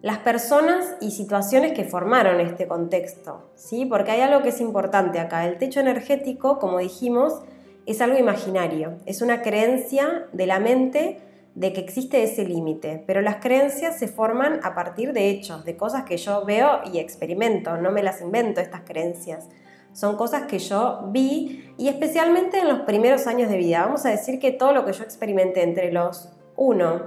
las 0.00 0.18
personas 0.18 0.96
y 1.00 1.10
situaciones 1.10 1.72
que 1.72 1.84
formaron 1.84 2.40
este 2.40 2.68
contexto, 2.68 3.50
¿sí? 3.56 3.84
Porque 3.84 4.12
hay 4.12 4.20
algo 4.20 4.42
que 4.42 4.50
es 4.50 4.60
importante 4.60 5.18
acá. 5.18 5.46
El 5.46 5.58
techo 5.58 5.80
energético, 5.80 6.58
como 6.60 6.78
dijimos, 6.78 7.40
es 7.84 8.00
algo 8.00 8.16
imaginario, 8.16 8.98
es 9.06 9.22
una 9.22 9.42
creencia 9.42 10.26
de 10.32 10.46
la 10.46 10.60
mente 10.60 11.20
de 11.58 11.72
que 11.72 11.80
existe 11.80 12.22
ese 12.22 12.44
límite, 12.44 13.02
pero 13.04 13.20
las 13.20 13.36
creencias 13.36 13.98
se 13.98 14.06
forman 14.06 14.60
a 14.62 14.76
partir 14.76 15.12
de 15.12 15.28
hechos, 15.28 15.64
de 15.64 15.76
cosas 15.76 16.04
que 16.04 16.16
yo 16.16 16.44
veo 16.44 16.82
y 16.92 16.98
experimento, 16.98 17.76
no 17.76 17.90
me 17.90 18.04
las 18.04 18.20
invento 18.20 18.60
estas 18.60 18.82
creencias. 18.82 19.48
Son 19.92 20.16
cosas 20.16 20.42
que 20.42 20.60
yo 20.60 21.08
vi 21.10 21.74
y 21.76 21.88
especialmente 21.88 22.60
en 22.60 22.68
los 22.68 22.82
primeros 22.82 23.26
años 23.26 23.50
de 23.50 23.56
vida. 23.56 23.84
Vamos 23.84 24.06
a 24.06 24.10
decir 24.10 24.38
que 24.38 24.52
todo 24.52 24.72
lo 24.72 24.84
que 24.84 24.92
yo 24.92 25.02
experimenté 25.02 25.64
entre 25.64 25.90
los 25.90 26.28
1 26.54 27.02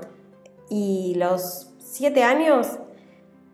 y 0.70 1.15
los 1.15 1.72
siete 1.79 2.24
años 2.24 2.77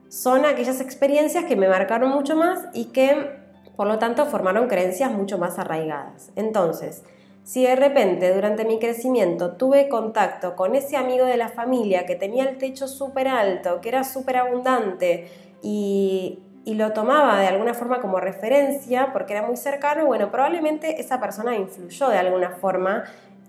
son 0.10 0.46
aquellas 0.46 0.82
experiencias 0.82 1.46
que 1.46 1.56
me 1.56 1.70
marcaron 1.70 2.10
mucho 2.10 2.36
más 2.36 2.66
y 2.74 2.86
que 2.86 3.38
por 3.76 3.86
lo 3.86 4.00
tanto 4.00 4.26
formaron 4.26 4.68
creencias 4.68 5.12
mucho 5.12 5.38
más 5.38 5.60
arraigadas. 5.60 6.32
Entonces, 6.36 7.04
si 7.48 7.64
de 7.64 7.78
repente 7.78 8.34
durante 8.34 8.66
mi 8.66 8.78
crecimiento 8.78 9.54
tuve 9.54 9.88
contacto 9.88 10.58
con 10.58 10.76
ese 10.76 10.98
amigo 10.98 11.26
de 11.26 11.38
la 11.38 11.48
familia 11.48 12.06
que 12.06 12.18
tenía 12.18 12.44
el 12.44 12.58
techo 12.58 12.90
súper 12.90 13.30
alto, 13.30 13.80
que 13.80 13.88
era 13.88 14.04
súper 14.04 14.36
abundante 14.36 15.32
y, 15.64 16.44
lo 16.66 16.92
tomaba 16.92 17.40
de 17.40 17.48
alguna 17.48 17.74
forma 17.74 18.02
como 18.02 18.20
referencia 18.20 19.14
porque 19.14 19.32
era 19.32 19.48
muy 19.48 19.56
cercano, 19.56 20.06
bueno, 20.06 20.30
probablemente 20.30 21.00
esa 21.00 21.22
persona 21.22 21.56
influyó 21.56 22.10
de 22.10 22.18
alguna 22.18 22.50
forma 22.50 23.06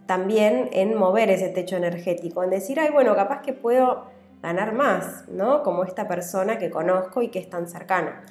también 0.07 0.69
en 0.71 0.97
mover 0.97 1.28
ese 1.28 1.49
techo 1.49 1.76
energético, 1.76 2.45
en 2.45 2.50
decir, 2.50 2.78
ay, 2.78 2.90
bueno, 2.90 3.17
capaz 3.17 3.43
que 3.43 3.52
puedo 3.52 4.05
ganar 4.40 4.73
más, 4.73 5.26
¿no? 5.28 5.64
Como 5.64 5.83
esta 5.83 6.07
persona 6.07 6.59
que 6.59 6.71
conozco 6.71 7.21
y 7.21 7.28
que 7.31 7.40
es 7.40 7.50
tan 7.50 7.67
cercana. 7.67 8.23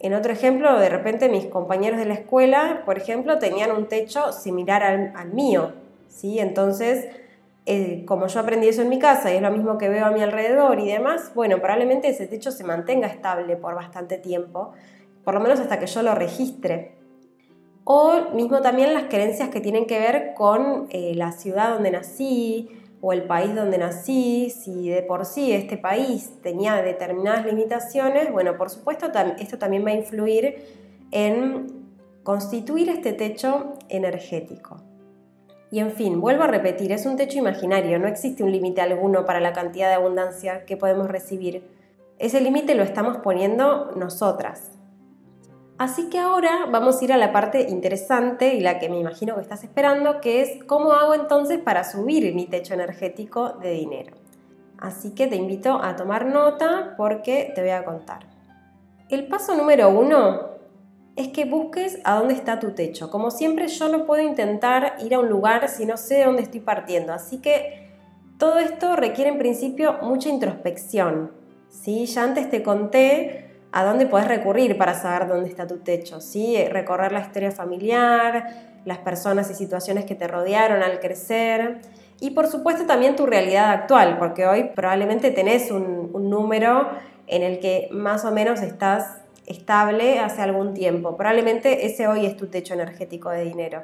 En 0.00 0.14
otro 0.14 0.32
ejemplo, 0.32 0.78
de 0.78 0.88
repente 0.88 1.28
mis 1.28 1.46
compañeros 1.46 1.98
de 1.98 2.06
la 2.06 2.14
escuela, 2.14 2.82
por 2.84 2.98
ejemplo, 2.98 3.38
tenían 3.38 3.70
un 3.70 3.86
techo 3.86 4.32
similar 4.32 4.82
al, 4.82 5.32
mío, 5.32 5.72
¿sí? 6.08 6.38
Entonces, 6.38 7.06
eh, 7.64 8.04
como 8.06 8.26
yo 8.26 8.40
aprendí 8.40 8.68
eso 8.68 8.82
en 8.82 8.90
mi 8.90 8.98
casa 8.98 9.32
y 9.32 9.36
es 9.36 9.42
lo 9.42 9.50
mismo 9.50 9.78
que 9.78 9.88
veo 9.88 10.04
a 10.04 10.10
mi 10.10 10.22
alrededor 10.22 10.78
y 10.80 10.86
demás, 10.86 11.32
bueno, 11.34 11.58
probablemente 11.58 12.08
ese 12.08 12.26
techo 12.26 12.50
se 12.50 12.64
mantenga 12.64 13.06
estable 13.06 13.56
por 13.56 13.74
bastante 13.74 14.18
tiempo, 14.18 14.72
por 15.24 15.34
lo 15.34 15.40
menos 15.40 15.60
hasta 15.60 15.78
que 15.78 15.86
yo 15.86 16.02
lo 16.02 16.14
registre. 16.14 16.92
O 17.84 18.32
mismo 18.34 18.60
también 18.62 18.92
las 18.92 19.04
creencias 19.04 19.48
que 19.48 19.60
tienen 19.60 19.86
que 19.86 19.98
ver 19.98 20.34
con 20.34 20.88
eh, 20.90 21.12
la 21.14 21.32
ciudad 21.32 21.70
donde 21.70 21.92
nací, 21.92 22.68
o 23.00 23.12
el 23.12 23.24
país 23.24 23.54
donde 23.54 23.78
nací, 23.78 24.50
si 24.50 24.88
de 24.88 25.02
por 25.02 25.24
sí 25.24 25.52
este 25.52 25.76
país 25.76 26.32
tenía 26.42 26.76
determinadas 26.82 27.46
limitaciones, 27.46 28.32
bueno, 28.32 28.56
por 28.56 28.70
supuesto 28.70 29.10
esto 29.38 29.58
también 29.58 29.84
va 29.84 29.90
a 29.90 29.94
influir 29.94 30.56
en 31.10 31.86
constituir 32.22 32.88
este 32.88 33.12
techo 33.12 33.74
energético. 33.88 34.78
Y 35.70 35.80
en 35.80 35.90
fin, 35.90 36.20
vuelvo 36.20 36.44
a 36.44 36.46
repetir, 36.46 36.92
es 36.92 37.06
un 37.06 37.16
techo 37.16 37.38
imaginario, 37.38 37.98
no 37.98 38.06
existe 38.06 38.42
un 38.42 38.52
límite 38.52 38.80
alguno 38.80 39.24
para 39.24 39.40
la 39.40 39.52
cantidad 39.52 39.88
de 39.88 39.94
abundancia 39.94 40.64
que 40.64 40.76
podemos 40.76 41.08
recibir. 41.08 41.68
Ese 42.18 42.40
límite 42.40 42.74
lo 42.74 42.82
estamos 42.82 43.18
poniendo 43.18 43.92
nosotras, 43.96 44.75
Así 45.78 46.08
que 46.08 46.18
ahora 46.18 46.66
vamos 46.70 47.00
a 47.00 47.04
ir 47.04 47.12
a 47.12 47.18
la 47.18 47.32
parte 47.32 47.66
interesante 47.68 48.54
y 48.54 48.60
la 48.60 48.78
que 48.78 48.88
me 48.88 48.98
imagino 48.98 49.34
que 49.34 49.42
estás 49.42 49.62
esperando, 49.62 50.22
que 50.22 50.40
es 50.40 50.64
cómo 50.64 50.92
hago 50.92 51.14
entonces 51.14 51.58
para 51.58 51.84
subir 51.84 52.34
mi 52.34 52.46
techo 52.46 52.72
energético 52.72 53.50
de 53.50 53.72
dinero. 53.72 54.16
Así 54.78 55.14
que 55.14 55.26
te 55.26 55.36
invito 55.36 55.82
a 55.82 55.94
tomar 55.96 56.26
nota 56.26 56.94
porque 56.96 57.52
te 57.54 57.60
voy 57.60 57.70
a 57.70 57.84
contar. 57.84 58.26
El 59.10 59.28
paso 59.28 59.54
número 59.54 59.90
uno 59.90 60.56
es 61.14 61.28
que 61.28 61.44
busques 61.44 61.98
a 62.04 62.18
dónde 62.18 62.34
está 62.34 62.58
tu 62.58 62.72
techo. 62.72 63.10
Como 63.10 63.30
siempre 63.30 63.68
yo 63.68 63.88
no 63.88 64.06
puedo 64.06 64.22
intentar 64.22 64.96
ir 65.00 65.14
a 65.14 65.18
un 65.18 65.28
lugar 65.28 65.68
si 65.68 65.84
no 65.84 65.98
sé 65.98 66.16
de 66.16 66.24
dónde 66.24 66.42
estoy 66.42 66.60
partiendo. 66.60 67.12
Así 67.12 67.38
que 67.38 67.90
todo 68.38 68.58
esto 68.58 68.96
requiere 68.96 69.30
en 69.30 69.38
principio 69.38 69.98
mucha 70.02 70.30
introspección. 70.30 71.32
¿sí? 71.68 72.06
Ya 72.06 72.24
antes 72.24 72.50
te 72.50 72.62
conté 72.62 73.45
a 73.76 73.84
dónde 73.84 74.06
puedes 74.06 74.26
recurrir 74.26 74.78
para 74.78 74.94
saber 74.94 75.28
dónde 75.28 75.50
está 75.50 75.66
tu 75.66 75.80
techo, 75.80 76.22
¿sí? 76.22 76.56
Recorrer 76.64 77.12
la 77.12 77.20
historia 77.20 77.50
familiar, 77.50 78.46
las 78.86 78.96
personas 78.96 79.50
y 79.50 79.54
situaciones 79.54 80.06
que 80.06 80.14
te 80.14 80.26
rodearon 80.26 80.82
al 80.82 80.98
crecer 80.98 81.82
y 82.18 82.30
por 82.30 82.46
supuesto 82.46 82.86
también 82.86 83.16
tu 83.16 83.26
realidad 83.26 83.70
actual, 83.70 84.16
porque 84.18 84.46
hoy 84.46 84.70
probablemente 84.74 85.30
tenés 85.30 85.70
un, 85.70 86.08
un 86.14 86.30
número 86.30 86.88
en 87.26 87.42
el 87.42 87.60
que 87.60 87.88
más 87.90 88.24
o 88.24 88.30
menos 88.30 88.62
estás 88.62 89.18
estable 89.44 90.20
hace 90.20 90.40
algún 90.40 90.72
tiempo. 90.72 91.18
Probablemente 91.18 91.84
ese 91.84 92.08
hoy 92.08 92.24
es 92.24 92.34
tu 92.38 92.46
techo 92.46 92.72
energético 92.72 93.28
de 93.28 93.44
dinero. 93.44 93.82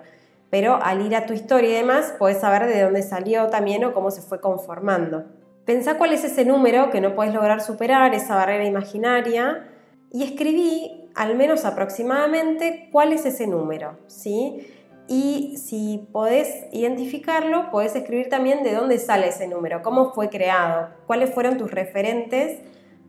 Pero 0.48 0.78
al 0.82 1.04
ir 1.04 1.14
a 1.14 1.26
tu 1.26 1.34
historia 1.34 1.68
y 1.68 1.74
demás, 1.74 2.14
puedes 2.18 2.40
saber 2.40 2.66
de 2.66 2.80
dónde 2.80 3.02
salió 3.02 3.48
también 3.48 3.84
o 3.84 3.92
cómo 3.92 4.10
se 4.10 4.22
fue 4.22 4.40
conformando. 4.40 5.24
Pensá 5.66 5.98
cuál 5.98 6.14
es 6.14 6.24
ese 6.24 6.46
número 6.46 6.90
que 6.90 7.02
no 7.02 7.14
puedes 7.14 7.34
lograr 7.34 7.60
superar, 7.60 8.14
esa 8.14 8.36
barrera 8.36 8.64
imaginaria, 8.64 9.68
y 10.12 10.24
escribí 10.24 11.08
al 11.14 11.34
menos 11.36 11.64
aproximadamente 11.64 12.88
cuál 12.92 13.12
es 13.12 13.26
ese 13.26 13.46
número, 13.46 13.98
¿sí? 14.06 14.66
Y 15.08 15.56
si 15.56 16.08
podés 16.12 16.66
identificarlo, 16.72 17.70
podés 17.70 17.96
escribir 17.96 18.28
también 18.28 18.62
de 18.62 18.74
dónde 18.74 18.98
sale 18.98 19.28
ese 19.28 19.48
número, 19.48 19.82
cómo 19.82 20.12
fue 20.12 20.28
creado, 20.28 20.90
cuáles 21.06 21.34
fueron 21.34 21.58
tus 21.58 21.70
referentes 21.70 22.60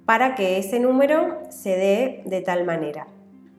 para 0.06 0.36
que 0.36 0.58
ese 0.58 0.80
número 0.80 1.40
se 1.50 1.78
dé 1.78 2.24
de 2.26 2.42
tal 2.42 2.66
manera. 2.66 3.08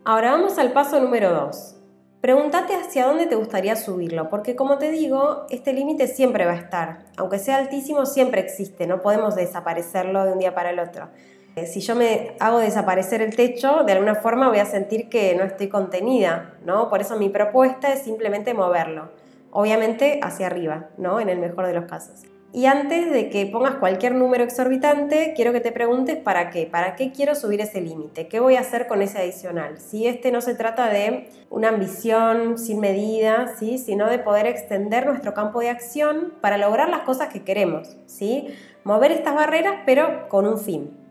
Ahora 0.05 0.33
vamos 0.33 0.59
al 0.59 0.73
paso 0.73 1.01
número 1.01 1.31
2. 1.31 1.77
Pregúntate 2.21 2.75
hacia 2.75 3.07
dónde 3.07 3.27
te 3.27 3.35
gustaría 3.35 3.77
subirlo, 3.77 4.31
porque 4.31 4.57
como 4.57 4.79
te 4.79 4.91
digo, 4.91 5.47
este 5.51 5.73
límite 5.73 6.07
siempre 6.07 6.47
va 6.47 6.53
a 6.53 6.57
estar. 6.57 7.05
Aunque 7.17 7.39
sea 7.39 7.57
altísimo, 7.57 8.07
siempre 8.07 8.41
existe, 8.41 8.87
no 8.87 9.01
podemos 9.01 9.37
desaparecerlo 9.37 10.25
de 10.25 10.33
un 10.33 10.39
día 10.39 10.55
para 10.55 10.71
el 10.71 10.79
otro. 10.79 11.11
Eh, 11.57 11.67
si 11.67 11.81
yo 11.81 11.95
me 11.95 12.33
hago 12.41 12.59
desaparecer 12.59 13.23
el 13.23 13.37
techo, 13.37 13.85
de 13.85 13.93
alguna 13.93 14.17
forma 14.17 14.49
voy 14.49 14.59
a 14.59 14.67
sentir 14.67 15.09
que 15.09 15.37
no 15.37 15.45
estoy 15.45 15.69
contenida, 15.69 16.55
¿no? 16.65 16.91
Por 16.91 17.01
eso 17.01 17.17
mi 17.17 17.29
propuesta 17.29 17.93
es 17.93 18.01
simplemente 18.03 18.55
moverlo, 18.55 19.11
obviamente 19.53 20.19
hacia 20.23 20.47
arriba, 20.47 20.89
¿no? 20.99 21.21
En 21.21 21.29
el 21.29 21.39
mejor 21.39 21.67
de 21.67 21.75
los 21.75 21.85
casos. 21.85 22.25
Y 22.53 22.67
antes 22.67 23.13
de 23.13 23.31
que 23.31 23.47
pongas 23.47 23.77
cualquier 23.77 24.15
número 24.15 24.45
exorbitante, 24.45 25.33
quiero 25.35 25.53
que 25.53 25.61
te 25.61 25.73
preguntes 25.73 26.17
para 26.17 26.51
qué, 26.51 26.67
para 26.67 26.95
qué 26.95 27.11
quiero 27.11 27.35
subir 27.35 27.61
ese 27.61 27.81
límite, 27.81 28.29
qué 28.29 28.39
voy 28.39 28.55
a 28.55 28.61
hacer 28.61 28.87
con 28.87 29.03
ese 29.03 29.19
adicional. 29.19 29.79
Si 29.81 30.07
este 30.07 30.31
no 30.31 30.41
se 30.41 30.55
trata 30.55 30.89
de 30.89 31.29
una 31.51 31.71
ambición 31.71 32.57
sin 32.57 32.79
medida, 32.79 33.57
¿sí? 33.59 33.79
sino 33.79 34.09
de 34.09 34.21
poder 34.21 34.47
extender 34.47 35.05
nuestro 35.05 35.35
campo 35.35 35.59
de 35.59 35.71
acción 35.71 36.35
para 36.41 36.57
lograr 36.57 36.89
las 36.89 37.01
cosas 37.01 37.29
que 37.33 37.43
queremos, 37.43 37.97
¿sí? 38.07 38.55
mover 38.85 39.11
estas 39.11 39.35
barreras 39.35 39.75
pero 39.85 40.29
con 40.29 40.47
un 40.47 40.59
fin. 40.59 41.04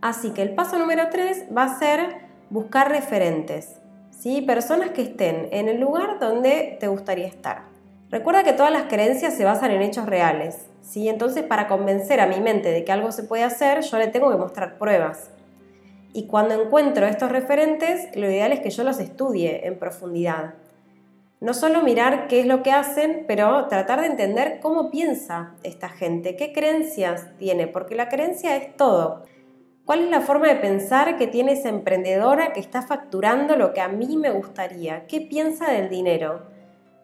Así 0.00 0.30
que 0.30 0.42
el 0.42 0.54
paso 0.54 0.78
número 0.78 1.08
3 1.10 1.46
va 1.56 1.64
a 1.64 1.78
ser 1.78 2.18
buscar 2.48 2.90
referentes, 2.90 3.76
¿sí? 4.10 4.42
personas 4.42 4.90
que 4.90 5.02
estén 5.02 5.48
en 5.52 5.68
el 5.68 5.80
lugar 5.80 6.18
donde 6.18 6.76
te 6.80 6.88
gustaría 6.88 7.26
estar. 7.26 7.70
Recuerda 8.10 8.42
que 8.42 8.54
todas 8.54 8.72
las 8.72 8.84
creencias 8.84 9.34
se 9.34 9.44
basan 9.44 9.70
en 9.70 9.82
hechos 9.82 10.06
reales, 10.06 10.66
¿sí? 10.82 11.08
Entonces, 11.08 11.44
para 11.44 11.68
convencer 11.68 12.18
a 12.20 12.26
mi 12.26 12.40
mente 12.40 12.72
de 12.72 12.82
que 12.82 12.90
algo 12.90 13.12
se 13.12 13.22
puede 13.22 13.44
hacer, 13.44 13.82
yo 13.82 13.98
le 13.98 14.08
tengo 14.08 14.30
que 14.30 14.36
mostrar 14.36 14.78
pruebas. 14.78 15.30
Y 16.12 16.26
cuando 16.26 16.60
encuentro 16.60 17.06
estos 17.06 17.30
referentes, 17.30 18.08
lo 18.16 18.28
ideal 18.28 18.50
es 18.50 18.60
que 18.60 18.70
yo 18.70 18.82
los 18.82 18.98
estudie 18.98 19.64
en 19.68 19.78
profundidad. 19.78 20.54
No 21.40 21.54
solo 21.54 21.82
mirar 21.82 22.26
qué 22.26 22.40
es 22.40 22.46
lo 22.46 22.64
que 22.64 22.72
hacen, 22.72 23.26
pero 23.28 23.68
tratar 23.68 24.00
de 24.00 24.08
entender 24.08 24.58
cómo 24.60 24.90
piensa 24.90 25.54
esta 25.62 25.88
gente, 25.88 26.34
qué 26.34 26.52
creencias 26.52 27.28
tiene, 27.38 27.68
porque 27.68 27.94
la 27.94 28.08
creencia 28.08 28.56
es 28.56 28.76
todo. 28.76 29.22
¿Cuál 29.90 30.04
es 30.04 30.10
la 30.10 30.20
forma 30.20 30.46
de 30.46 30.54
pensar 30.54 31.16
que 31.16 31.26
tiene 31.26 31.54
esa 31.54 31.68
emprendedora 31.68 32.52
que 32.52 32.60
está 32.60 32.80
facturando 32.80 33.56
lo 33.56 33.72
que 33.72 33.80
a 33.80 33.88
mí 33.88 34.16
me 34.16 34.30
gustaría? 34.30 35.04
¿Qué 35.08 35.20
piensa 35.20 35.68
del 35.68 35.88
dinero? 35.88 36.42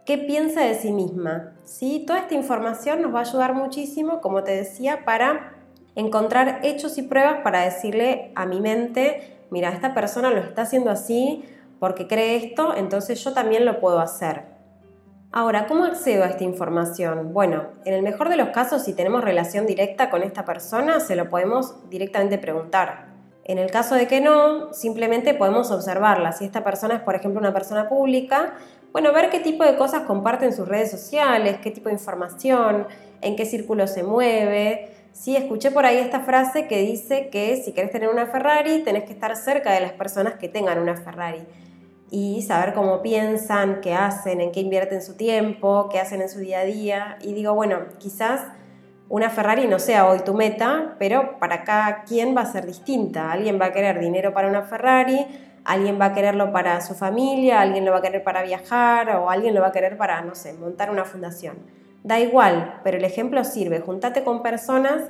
¿Qué 0.05 0.19
piensa 0.19 0.61
de 0.61 0.77
sí 0.77 0.93
misma? 0.93 1.55
¿Sí? 1.65 2.05
Toda 2.07 2.21
esta 2.21 2.37
información 2.37 3.03
nos 3.03 3.13
va 3.13 3.19
a 3.19 3.23
ayudar 3.23 3.55
muchísimo, 3.55 4.21
como 4.21 4.45
te 4.45 4.53
decía, 4.53 5.05
para 5.05 5.55
encontrar 5.97 6.61
hechos 6.63 6.97
y 6.97 7.03
pruebas 7.03 7.41
para 7.43 7.63
decirle 7.63 8.31
a 8.37 8.47
mi 8.47 8.61
mente, 8.61 9.37
mira, 9.51 9.71
esta 9.71 9.93
persona 9.93 10.31
lo 10.31 10.39
está 10.39 10.63
haciendo 10.63 10.93
así 10.93 11.45
porque 11.81 12.07
cree 12.07 12.37
esto, 12.37 12.73
entonces 12.77 13.19
yo 13.25 13.33
también 13.33 13.65
lo 13.65 13.81
puedo 13.81 13.99
hacer. 13.99 14.56
Ahora, 15.39 15.67
¿cómo 15.67 15.85
accedo 15.85 16.25
a 16.25 16.29
esta 16.29 16.45
información? 16.45 17.35
Bueno, 17.35 17.65
en 17.85 17.93
el 17.93 18.03
mejor 18.03 18.31
de 18.31 18.39
los 18.39 18.49
casos, 18.49 18.85
si 18.85 18.95
tenemos 18.95 19.23
relación 19.23 19.67
directa 19.67 20.09
con 20.09 20.23
esta 20.23 20.47
persona, 20.47 20.99
se 20.99 21.15
lo 21.15 21.29
podemos 21.29 21.75
directamente 21.91 22.39
preguntar. 22.39 23.09
En 23.45 23.59
el 23.59 23.71
caso 23.71 23.97
de 23.97 24.07
que 24.07 24.23
no, 24.23 24.73
simplemente 24.73 25.35
podemos 25.35 25.71
observarla. 25.71 26.33
Si 26.33 26.47
esta 26.47 26.65
persona 26.65 26.95
es, 26.95 27.01
por 27.03 27.17
ejemplo, 27.17 27.39
una 27.39 27.53
persona 27.53 27.87
pública, 27.87 28.55
bueno, 28.93 29.13
ver 29.13 29.29
qué 29.29 29.39
tipo 29.39 29.63
de 29.63 29.77
cosas 29.77 30.05
comparte 30.05 30.47
en 30.47 30.55
sus 30.55 30.67
redes 30.67 30.91
sociales, 30.91 31.59
qué 31.63 31.71
tipo 31.71 31.91
de 31.91 31.97
información, 31.97 32.87
en 33.21 33.37
qué 33.37 33.45
círculo 33.45 33.87
se 33.89 34.05
mueve, 34.05 34.93
Sí, 35.13 35.35
escuché 35.35 35.71
por 35.71 35.87
ahí 35.87 35.97
esta 35.97 36.21
frase 36.21 36.67
que 36.69 36.83
dice 36.83 37.31
que 37.31 37.57
si 37.57 37.73
querés 37.73 37.91
tener 37.91 38.11
una 38.11 38.27
Ferrari, 38.27 38.83
tenés 38.83 39.05
que 39.05 39.15
estar 39.15 39.35
cerca 39.35 39.73
de 39.73 39.81
las 39.81 39.93
personas 39.93 40.35
que 40.35 40.47
tengan 40.47 40.79
una 40.79 40.95
Ferrari 40.95 41.47
y 42.11 42.43
saber 42.43 42.73
cómo 42.75 43.03
piensan, 43.03 43.81
qué 43.81 43.95
hacen, 43.95 44.41
en 44.41 44.53
qué 44.53 44.61
invierten 44.61 45.03
su 45.03 45.17
tiempo, 45.17 45.89
qué 45.91 45.99
hacen 45.99 46.23
en 46.23 46.29
su 46.29 46.39
día 46.39 46.61
a 46.61 46.65
día. 46.65 47.19
Y 47.21 47.33
digo, 47.33 47.55
bueno, 47.55 47.81
quizás 47.99 48.43
una 49.09 49.31
Ferrari 49.31 49.67
no 49.67 49.79
sea 49.79 50.09
hoy 50.09 50.21
tu 50.21 50.35
meta, 50.35 50.97
pero 50.99 51.39
para 51.39 51.65
cada 51.65 52.05
quien 52.05 52.37
va 52.37 52.43
a 52.43 52.53
ser 52.53 52.67
distinta. 52.67 53.33
Alguien 53.33 53.61
va 53.61 53.67
a 53.67 53.73
querer 53.73 54.01
dinero 54.01 54.33
para 54.33 54.49
una 54.49 54.63
Ferrari, 54.63 55.27
alguien 55.65 56.01
va 56.01 56.07
a 56.07 56.13
quererlo 56.13 56.53
para 56.53 56.81
su 56.81 56.95
familia, 56.95 57.61
alguien 57.61 57.85
lo 57.85 57.93
va 57.93 57.99
a 57.99 58.03
querer 58.03 58.23
para 58.23 58.43
viajar 58.43 59.11
o 59.11 59.31
alguien 59.31 59.55
lo 59.55 59.61
va 59.61 59.69
a 59.69 59.73
querer 59.73 59.97
para, 59.97 60.21
no 60.23 60.35
sé, 60.35 60.53
montar 60.55 60.91
una 60.91 61.05
fundación. 61.05 61.57
Da 62.05 62.21
igual, 62.21 62.81
pero 62.85 62.99
el 62.99 63.05
ejemplo 63.05 63.43
sirve. 63.43 63.81
Juntate 63.81 64.23
con 64.23 64.43
personas 64.43 65.03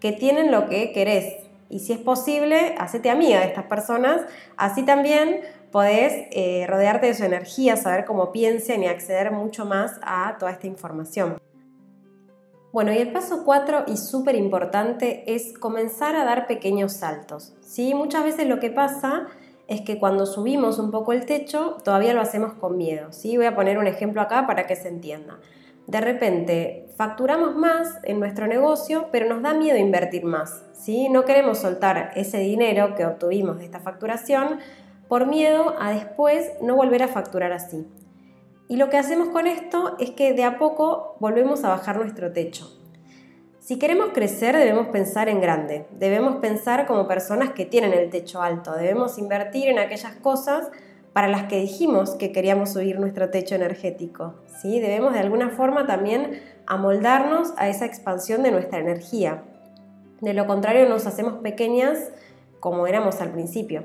que 0.00 0.12
tienen 0.12 0.50
lo 0.50 0.68
que 0.68 0.92
querés. 0.92 1.46
Y 1.70 1.78
si 1.78 1.94
es 1.94 1.98
posible, 1.98 2.74
hacete 2.78 3.08
amiga 3.08 3.40
de 3.40 3.46
estas 3.46 3.64
personas. 3.64 4.20
Así 4.58 4.82
también 4.82 5.40
podés 5.72 6.28
eh, 6.30 6.66
rodearte 6.68 7.06
de 7.06 7.14
su 7.14 7.24
energía, 7.24 7.76
saber 7.76 8.04
cómo 8.04 8.30
piensan 8.30 8.84
y 8.84 8.86
acceder 8.86 9.32
mucho 9.32 9.64
más 9.64 9.98
a 10.02 10.36
toda 10.38 10.52
esta 10.52 10.68
información. 10.68 11.38
Bueno, 12.72 12.92
y 12.92 12.98
el 12.98 13.12
paso 13.12 13.42
4 13.44 13.84
y 13.88 13.96
súper 13.96 14.36
importante 14.36 15.24
es 15.26 15.52
comenzar 15.58 16.14
a 16.14 16.24
dar 16.24 16.46
pequeños 16.46 16.92
saltos. 16.92 17.54
¿sí? 17.60 17.94
Muchas 17.94 18.24
veces 18.24 18.46
lo 18.46 18.60
que 18.60 18.70
pasa 18.70 19.26
es 19.66 19.80
que 19.80 19.98
cuando 19.98 20.26
subimos 20.26 20.78
un 20.78 20.90
poco 20.90 21.12
el 21.12 21.26
techo, 21.26 21.78
todavía 21.84 22.14
lo 22.14 22.20
hacemos 22.20 22.52
con 22.54 22.76
miedo. 22.76 23.12
¿sí? 23.12 23.36
Voy 23.36 23.46
a 23.46 23.54
poner 23.56 23.78
un 23.78 23.86
ejemplo 23.86 24.20
acá 24.20 24.46
para 24.46 24.66
que 24.66 24.76
se 24.76 24.88
entienda 24.88 25.38
de 25.86 26.00
repente 26.00 26.86
facturamos 26.96 27.56
más 27.56 27.98
en 28.04 28.20
nuestro 28.20 28.46
negocio, 28.46 29.08
pero 29.10 29.28
nos 29.28 29.42
da 29.42 29.54
miedo 29.54 29.78
invertir 29.78 30.24
más. 30.24 30.64
¿sí? 30.72 31.08
No 31.08 31.24
queremos 31.24 31.58
soltar 31.58 32.12
ese 32.14 32.38
dinero 32.38 32.94
que 32.94 33.04
obtuvimos 33.04 33.58
de 33.58 33.64
esta 33.64 33.80
facturación 33.80 34.60
por 35.12 35.26
miedo 35.26 35.74
a 35.78 35.90
después 35.90 36.52
no 36.62 36.74
volver 36.74 37.02
a 37.02 37.08
facturar 37.08 37.52
así. 37.52 37.86
Y 38.66 38.76
lo 38.76 38.88
que 38.88 38.96
hacemos 38.96 39.28
con 39.28 39.46
esto 39.46 39.94
es 39.98 40.12
que 40.12 40.32
de 40.32 40.42
a 40.42 40.58
poco 40.58 41.18
volvemos 41.20 41.64
a 41.64 41.68
bajar 41.68 41.98
nuestro 41.98 42.32
techo. 42.32 42.66
Si 43.60 43.78
queremos 43.78 44.12
crecer 44.14 44.56
debemos 44.56 44.86
pensar 44.86 45.28
en 45.28 45.42
grande, 45.42 45.84
debemos 45.90 46.36
pensar 46.36 46.86
como 46.86 47.06
personas 47.06 47.50
que 47.50 47.66
tienen 47.66 47.92
el 47.92 48.08
techo 48.08 48.40
alto, 48.40 48.72
debemos 48.72 49.18
invertir 49.18 49.68
en 49.68 49.80
aquellas 49.80 50.14
cosas 50.14 50.70
para 51.12 51.28
las 51.28 51.42
que 51.42 51.58
dijimos 51.58 52.12
que 52.12 52.32
queríamos 52.32 52.72
subir 52.72 52.98
nuestro 52.98 53.28
techo 53.28 53.54
energético. 53.54 54.36
¿sí? 54.62 54.80
Debemos 54.80 55.12
de 55.12 55.20
alguna 55.20 55.50
forma 55.50 55.86
también 55.86 56.40
amoldarnos 56.66 57.52
a 57.58 57.68
esa 57.68 57.84
expansión 57.84 58.42
de 58.42 58.50
nuestra 58.50 58.78
energía. 58.78 59.42
De 60.22 60.32
lo 60.32 60.46
contrario 60.46 60.88
nos 60.88 61.06
hacemos 61.06 61.42
pequeñas 61.42 61.98
como 62.60 62.86
éramos 62.86 63.20
al 63.20 63.32
principio. 63.32 63.84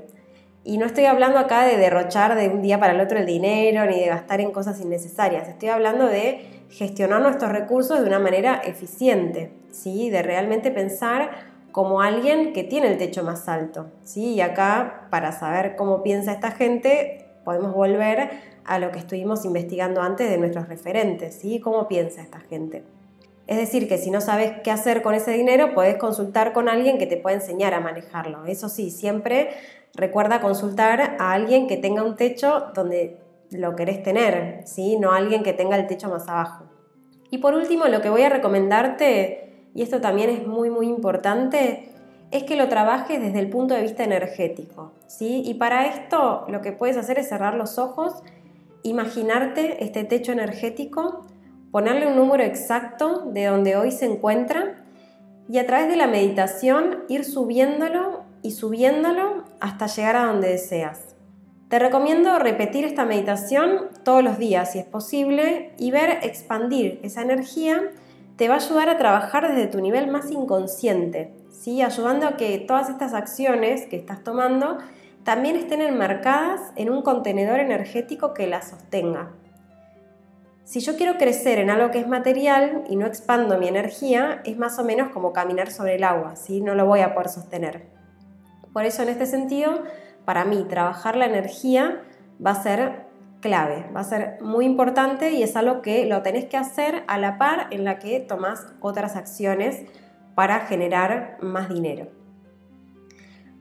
Y 0.68 0.78
no 0.78 0.86
estoy 0.86 1.06
hablando 1.06 1.40
acá 1.40 1.66
de 1.66 1.78
derrochar 1.78 2.36
de 2.36 2.50
un 2.50 2.62
día 2.62 2.78
para 2.78 2.92
el 2.92 3.00
otro 3.00 3.18
el 3.18 3.26
dinero 3.26 3.86
ni 3.86 4.02
de 4.02 4.08
gastar 4.08 4.42
en 4.42 4.52
cosas 4.52 4.82
innecesarias. 4.82 5.48
Estoy 5.48 5.70
hablando 5.70 6.08
de 6.08 6.66
gestionar 6.70 7.22
nuestros 7.22 7.54
recursos 7.54 8.02
de 8.02 8.06
una 8.06 8.20
manera 8.20 8.56
eficiente, 8.66 9.54
¿sí? 9.72 10.10
de 10.10 10.22
realmente 10.24 10.70
pensar 10.70 11.30
como 11.72 12.02
alguien 12.02 12.52
que 12.52 12.66
tiene 12.66 12.88
el 12.90 12.98
techo 12.98 13.24
más 13.24 13.48
alto. 13.48 13.88
¿sí? 14.04 14.34
Y 14.34 14.42
acá, 14.42 15.08
para 15.10 15.32
saber 15.32 15.78
cómo 15.78 16.04
piensa 16.04 16.34
esta 16.34 16.52
gente, 16.52 17.30
podemos 17.46 17.74
volver 17.74 18.30
a 18.66 18.78
lo 18.78 18.92
que 18.92 19.00
estuvimos 19.00 19.46
investigando 19.46 20.02
antes 20.02 20.30
de 20.30 20.38
nuestros 20.38 20.68
referentes, 20.68 21.36
¿sí? 21.36 21.62
cómo 21.62 21.88
piensa 21.88 22.22
esta 22.22 22.42
gente. 22.42 22.84
Es 23.48 23.56
decir, 23.56 23.88
que 23.88 23.98
si 23.98 24.12
no 24.12 24.20
sabes 24.20 24.52
qué 24.66 24.72
hacer 24.72 25.02
con 25.02 25.14
ese 25.14 25.32
dinero, 25.32 25.74
puedes 25.74 25.96
consultar 25.96 26.52
con 26.52 26.68
alguien 26.68 26.98
que 26.98 27.06
te 27.06 27.16
pueda 27.16 27.38
enseñar 27.38 27.74
a 27.74 27.80
manejarlo. 27.80 28.46
Eso 28.46 28.68
sí, 28.68 28.92
siempre 28.92 29.52
recuerda 29.98 30.40
consultar 30.40 31.18
a 31.20 31.34
alguien 31.34 31.68
que 31.68 31.76
tenga 31.76 32.04
un 32.04 32.16
techo 32.16 32.68
donde 32.74 33.18
lo 33.52 33.76
querés 33.76 34.02
tener, 34.04 34.62
¿sí? 34.66 34.98
no 34.98 35.12
a 35.12 35.18
alguien 35.18 35.44
que 35.44 35.52
tenga 35.52 35.76
el 35.76 35.88
techo 35.88 36.10
más 36.10 36.30
abajo. 36.30 36.64
Y 37.30 37.40
por 37.40 37.54
último, 37.54 37.88
lo 37.88 38.02
que 38.02 38.10
voy 38.10 38.22
a 38.22 38.30
recomendarte 38.30 39.48
y 39.78 39.84
esto 39.84 40.02
también 40.02 40.32
es 40.32 40.48
muy 40.48 40.72
muy 40.72 40.88
importante, 40.88 41.90
es 42.32 42.42
que 42.44 42.56
lo 42.56 42.68
trabajes 42.68 43.22
desde 43.22 43.38
el 43.38 43.48
punto 43.48 43.76
de 43.76 43.84
vista 43.84 44.04
energético. 44.04 44.92
¿sí? 45.06 45.44
Y 45.46 45.54
para 45.54 45.86
esto 45.86 46.46
lo 46.48 46.62
que 46.62 46.72
puedes 46.72 46.98
hacer 46.98 47.20
es 47.20 47.30
cerrar 47.30 47.54
los 47.54 47.78
ojos, 47.78 48.24
imaginarte 48.82 49.84
este 49.84 50.04
techo 50.04 50.32
energético, 50.32 51.28
ponerle 51.72 52.08
un 52.08 52.16
número 52.16 52.44
exacto 52.44 53.30
de 53.32 53.46
donde 53.46 53.76
hoy 53.76 53.92
se 53.92 54.06
encuentra 54.06 54.84
y 55.48 55.60
a 55.60 55.68
través 55.68 55.90
de 55.90 55.96
la 55.96 56.08
meditación 56.08 57.04
ir 57.08 57.24
subiéndolo 57.24 58.24
y 58.42 58.52
subiéndolo 58.52 59.44
hasta 59.60 59.88
llegar 59.88 60.16
a 60.16 60.26
donde 60.26 60.50
deseas. 60.50 61.16
Te 61.70 61.80
recomiendo 61.80 62.40
repetir 62.40 62.86
esta 62.86 63.06
meditación 63.06 63.90
todos 64.04 64.24
los 64.24 64.38
días 64.38 64.72
si 64.72 64.80
es 64.80 64.86
posible 64.86 65.74
y 65.78 65.92
ver 65.92 66.20
expandir 66.24 67.00
esa 67.04 67.22
energía 67.22 67.92
te 68.38 68.48
va 68.48 68.56
a 68.56 68.58
ayudar 68.58 68.88
a 68.88 68.98
trabajar 68.98 69.50
desde 69.50 69.68
tu 69.68 69.82
nivel 69.82 70.10
más 70.10 70.32
inconsciente, 70.32 71.34
¿sí? 71.50 71.82
ayudando 71.82 72.28
a 72.28 72.38
que 72.38 72.60
todas 72.60 72.90
estas 72.90 73.14
acciones 73.14 73.88
que 73.88 73.98
estás 73.98 74.24
tomando 74.24 74.78
también 75.24 75.56
estén 75.56 75.82
enmarcadas 75.82 76.62
en 76.76 76.90
un 76.90 77.02
contenedor 77.02 77.60
energético 77.60 78.34
que 78.34 78.48
las 78.48 78.70
sostenga. 78.70 79.32
Si 80.64 80.80
yo 80.82 80.96
quiero 80.96 81.18
crecer 81.18 81.60
en 81.60 81.70
algo 81.70 81.92
que 81.92 82.00
es 82.00 82.08
material 82.08 82.84
y 82.88 82.96
no 82.96 83.08
expando 83.08 83.58
mi 83.58 83.68
energía, 83.68 84.42
es 84.46 84.58
más 84.58 84.78
o 84.80 84.84
menos 84.84 85.10
como 85.10 85.34
caminar 85.34 85.72
sobre 85.72 85.96
el 85.96 86.04
agua, 86.04 86.36
¿sí? 86.36 86.62
no 86.62 86.76
lo 86.76 86.86
voy 86.86 87.00
a 87.00 87.14
poder 87.14 87.30
sostener. 87.30 87.97
Por 88.78 88.86
eso 88.86 89.02
en 89.02 89.10
este 89.10 89.26
sentido, 89.26 89.82
para 90.24 90.46
mí, 90.46 90.64
trabajar 90.70 91.16
la 91.16 91.26
energía 91.26 92.04
va 92.46 92.52
a 92.52 92.62
ser 92.62 93.08
clave, 93.42 93.88
va 93.92 94.02
a 94.02 94.04
ser 94.04 94.38
muy 94.40 94.66
importante 94.66 95.32
y 95.32 95.42
es 95.42 95.56
algo 95.56 95.82
que 95.82 96.06
lo 96.06 96.22
tenés 96.22 96.46
que 96.46 96.58
hacer 96.58 97.04
a 97.08 97.18
la 97.18 97.40
par 97.40 97.70
en 97.72 97.84
la 97.84 97.98
que 97.98 98.20
tomás 98.20 98.68
otras 98.80 99.16
acciones 99.16 99.82
para 100.36 100.60
generar 100.68 101.40
más 101.42 101.70
dinero. 101.70 102.06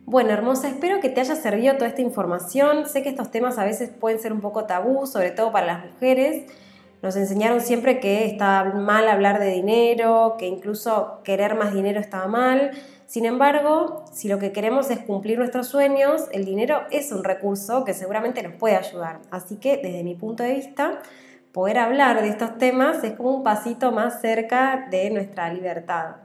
Bueno, 0.04 0.32
hermosa, 0.32 0.68
espero 0.68 1.00
que 1.00 1.08
te 1.08 1.22
haya 1.22 1.34
servido 1.34 1.76
toda 1.76 1.88
esta 1.88 2.02
información. 2.02 2.84
Sé 2.84 3.02
que 3.02 3.08
estos 3.08 3.30
temas 3.30 3.56
a 3.56 3.64
veces 3.64 3.88
pueden 3.88 4.20
ser 4.20 4.34
un 4.34 4.42
poco 4.42 4.66
tabú, 4.66 5.06
sobre 5.06 5.30
todo 5.30 5.50
para 5.50 5.64
las 5.64 5.82
mujeres. 5.86 6.44
Nos 7.00 7.16
enseñaron 7.16 7.62
siempre 7.62 8.00
que 8.00 8.26
estaba 8.26 8.64
mal 8.74 9.08
hablar 9.08 9.40
de 9.40 9.50
dinero, 9.50 10.36
que 10.38 10.46
incluso 10.46 11.22
querer 11.24 11.54
más 11.54 11.72
dinero 11.72 12.00
estaba 12.00 12.26
mal. 12.26 12.72
Sin 13.06 13.24
embargo, 13.24 14.04
si 14.12 14.28
lo 14.28 14.40
que 14.40 14.50
queremos 14.50 14.90
es 14.90 14.98
cumplir 14.98 15.38
nuestros 15.38 15.68
sueños, 15.68 16.24
el 16.32 16.44
dinero 16.44 16.82
es 16.90 17.12
un 17.12 17.22
recurso 17.22 17.84
que 17.84 17.94
seguramente 17.94 18.42
nos 18.42 18.54
puede 18.54 18.74
ayudar. 18.74 19.20
Así 19.30 19.56
que 19.56 19.76
desde 19.76 20.02
mi 20.02 20.16
punto 20.16 20.42
de 20.42 20.54
vista, 20.54 21.00
poder 21.52 21.78
hablar 21.78 22.20
de 22.20 22.28
estos 22.28 22.58
temas 22.58 23.04
es 23.04 23.12
como 23.12 23.30
un 23.36 23.44
pasito 23.44 23.92
más 23.92 24.20
cerca 24.20 24.88
de 24.90 25.10
nuestra 25.10 25.52
libertad. 25.52 26.16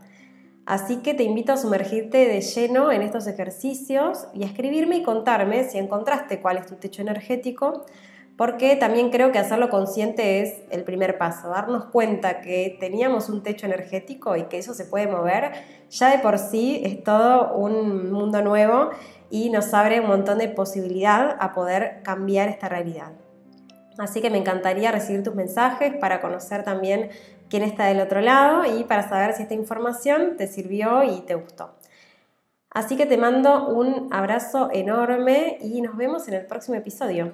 Así 0.65 0.97
que 0.97 1.13
te 1.13 1.23
invito 1.23 1.53
a 1.53 1.57
sumergirte 1.57 2.27
de 2.27 2.41
lleno 2.41 2.91
en 2.91 3.03
estos 3.03 3.27
ejercicios 3.27 4.27
y 4.33 4.43
a 4.43 4.47
escribirme 4.47 4.97
y 4.97 5.03
contarme 5.03 5.63
si 5.65 5.77
encontraste 5.77 6.41
cuál 6.41 6.57
es 6.57 6.65
tu 6.65 6.75
techo 6.75 7.01
energético 7.01 7.85
porque 8.37 8.75
también 8.75 9.09
creo 9.09 9.31
que 9.31 9.39
hacerlo 9.39 9.69
consciente 9.69 10.41
es 10.41 10.61
el 10.71 10.83
primer 10.83 11.17
paso, 11.17 11.49
darnos 11.49 11.85
cuenta 11.85 12.41
que 12.41 12.77
teníamos 12.79 13.29
un 13.29 13.43
techo 13.43 13.65
energético 13.65 14.35
y 14.35 14.43
que 14.43 14.57
eso 14.57 14.73
se 14.73 14.85
puede 14.85 15.07
mover, 15.07 15.51
ya 15.89 16.09
de 16.09 16.19
por 16.19 16.39
sí 16.39 16.81
es 16.83 17.03
todo 17.03 17.53
un 17.53 18.11
mundo 18.11 18.41
nuevo 18.41 18.89
y 19.29 19.49
nos 19.49 19.73
abre 19.73 19.99
un 19.99 20.07
montón 20.07 20.39
de 20.39 20.49
posibilidad 20.49 21.37
a 21.39 21.53
poder 21.53 22.01
cambiar 22.03 22.49
esta 22.49 22.67
realidad. 22.67 23.11
Así 23.97 24.21
que 24.21 24.29
me 24.29 24.37
encantaría 24.37 24.91
recibir 24.91 25.23
tus 25.23 25.35
mensajes 25.35 25.93
para 25.95 26.21
conocer 26.21 26.63
también 26.63 27.09
quién 27.49 27.63
está 27.63 27.85
del 27.85 27.99
otro 27.99 28.21
lado 28.21 28.63
y 28.65 28.85
para 28.85 29.07
saber 29.07 29.33
si 29.33 29.43
esta 29.43 29.53
información 29.53 30.37
te 30.37 30.47
sirvió 30.47 31.03
y 31.03 31.21
te 31.21 31.35
gustó. 31.35 31.75
Así 32.71 32.95
que 32.95 33.05
te 33.05 33.17
mando 33.17 33.67
un 33.67 34.07
abrazo 34.11 34.69
enorme 34.71 35.57
y 35.61 35.81
nos 35.81 35.97
vemos 35.97 36.27
en 36.29 36.35
el 36.35 36.45
próximo 36.45 36.77
episodio. 36.77 37.33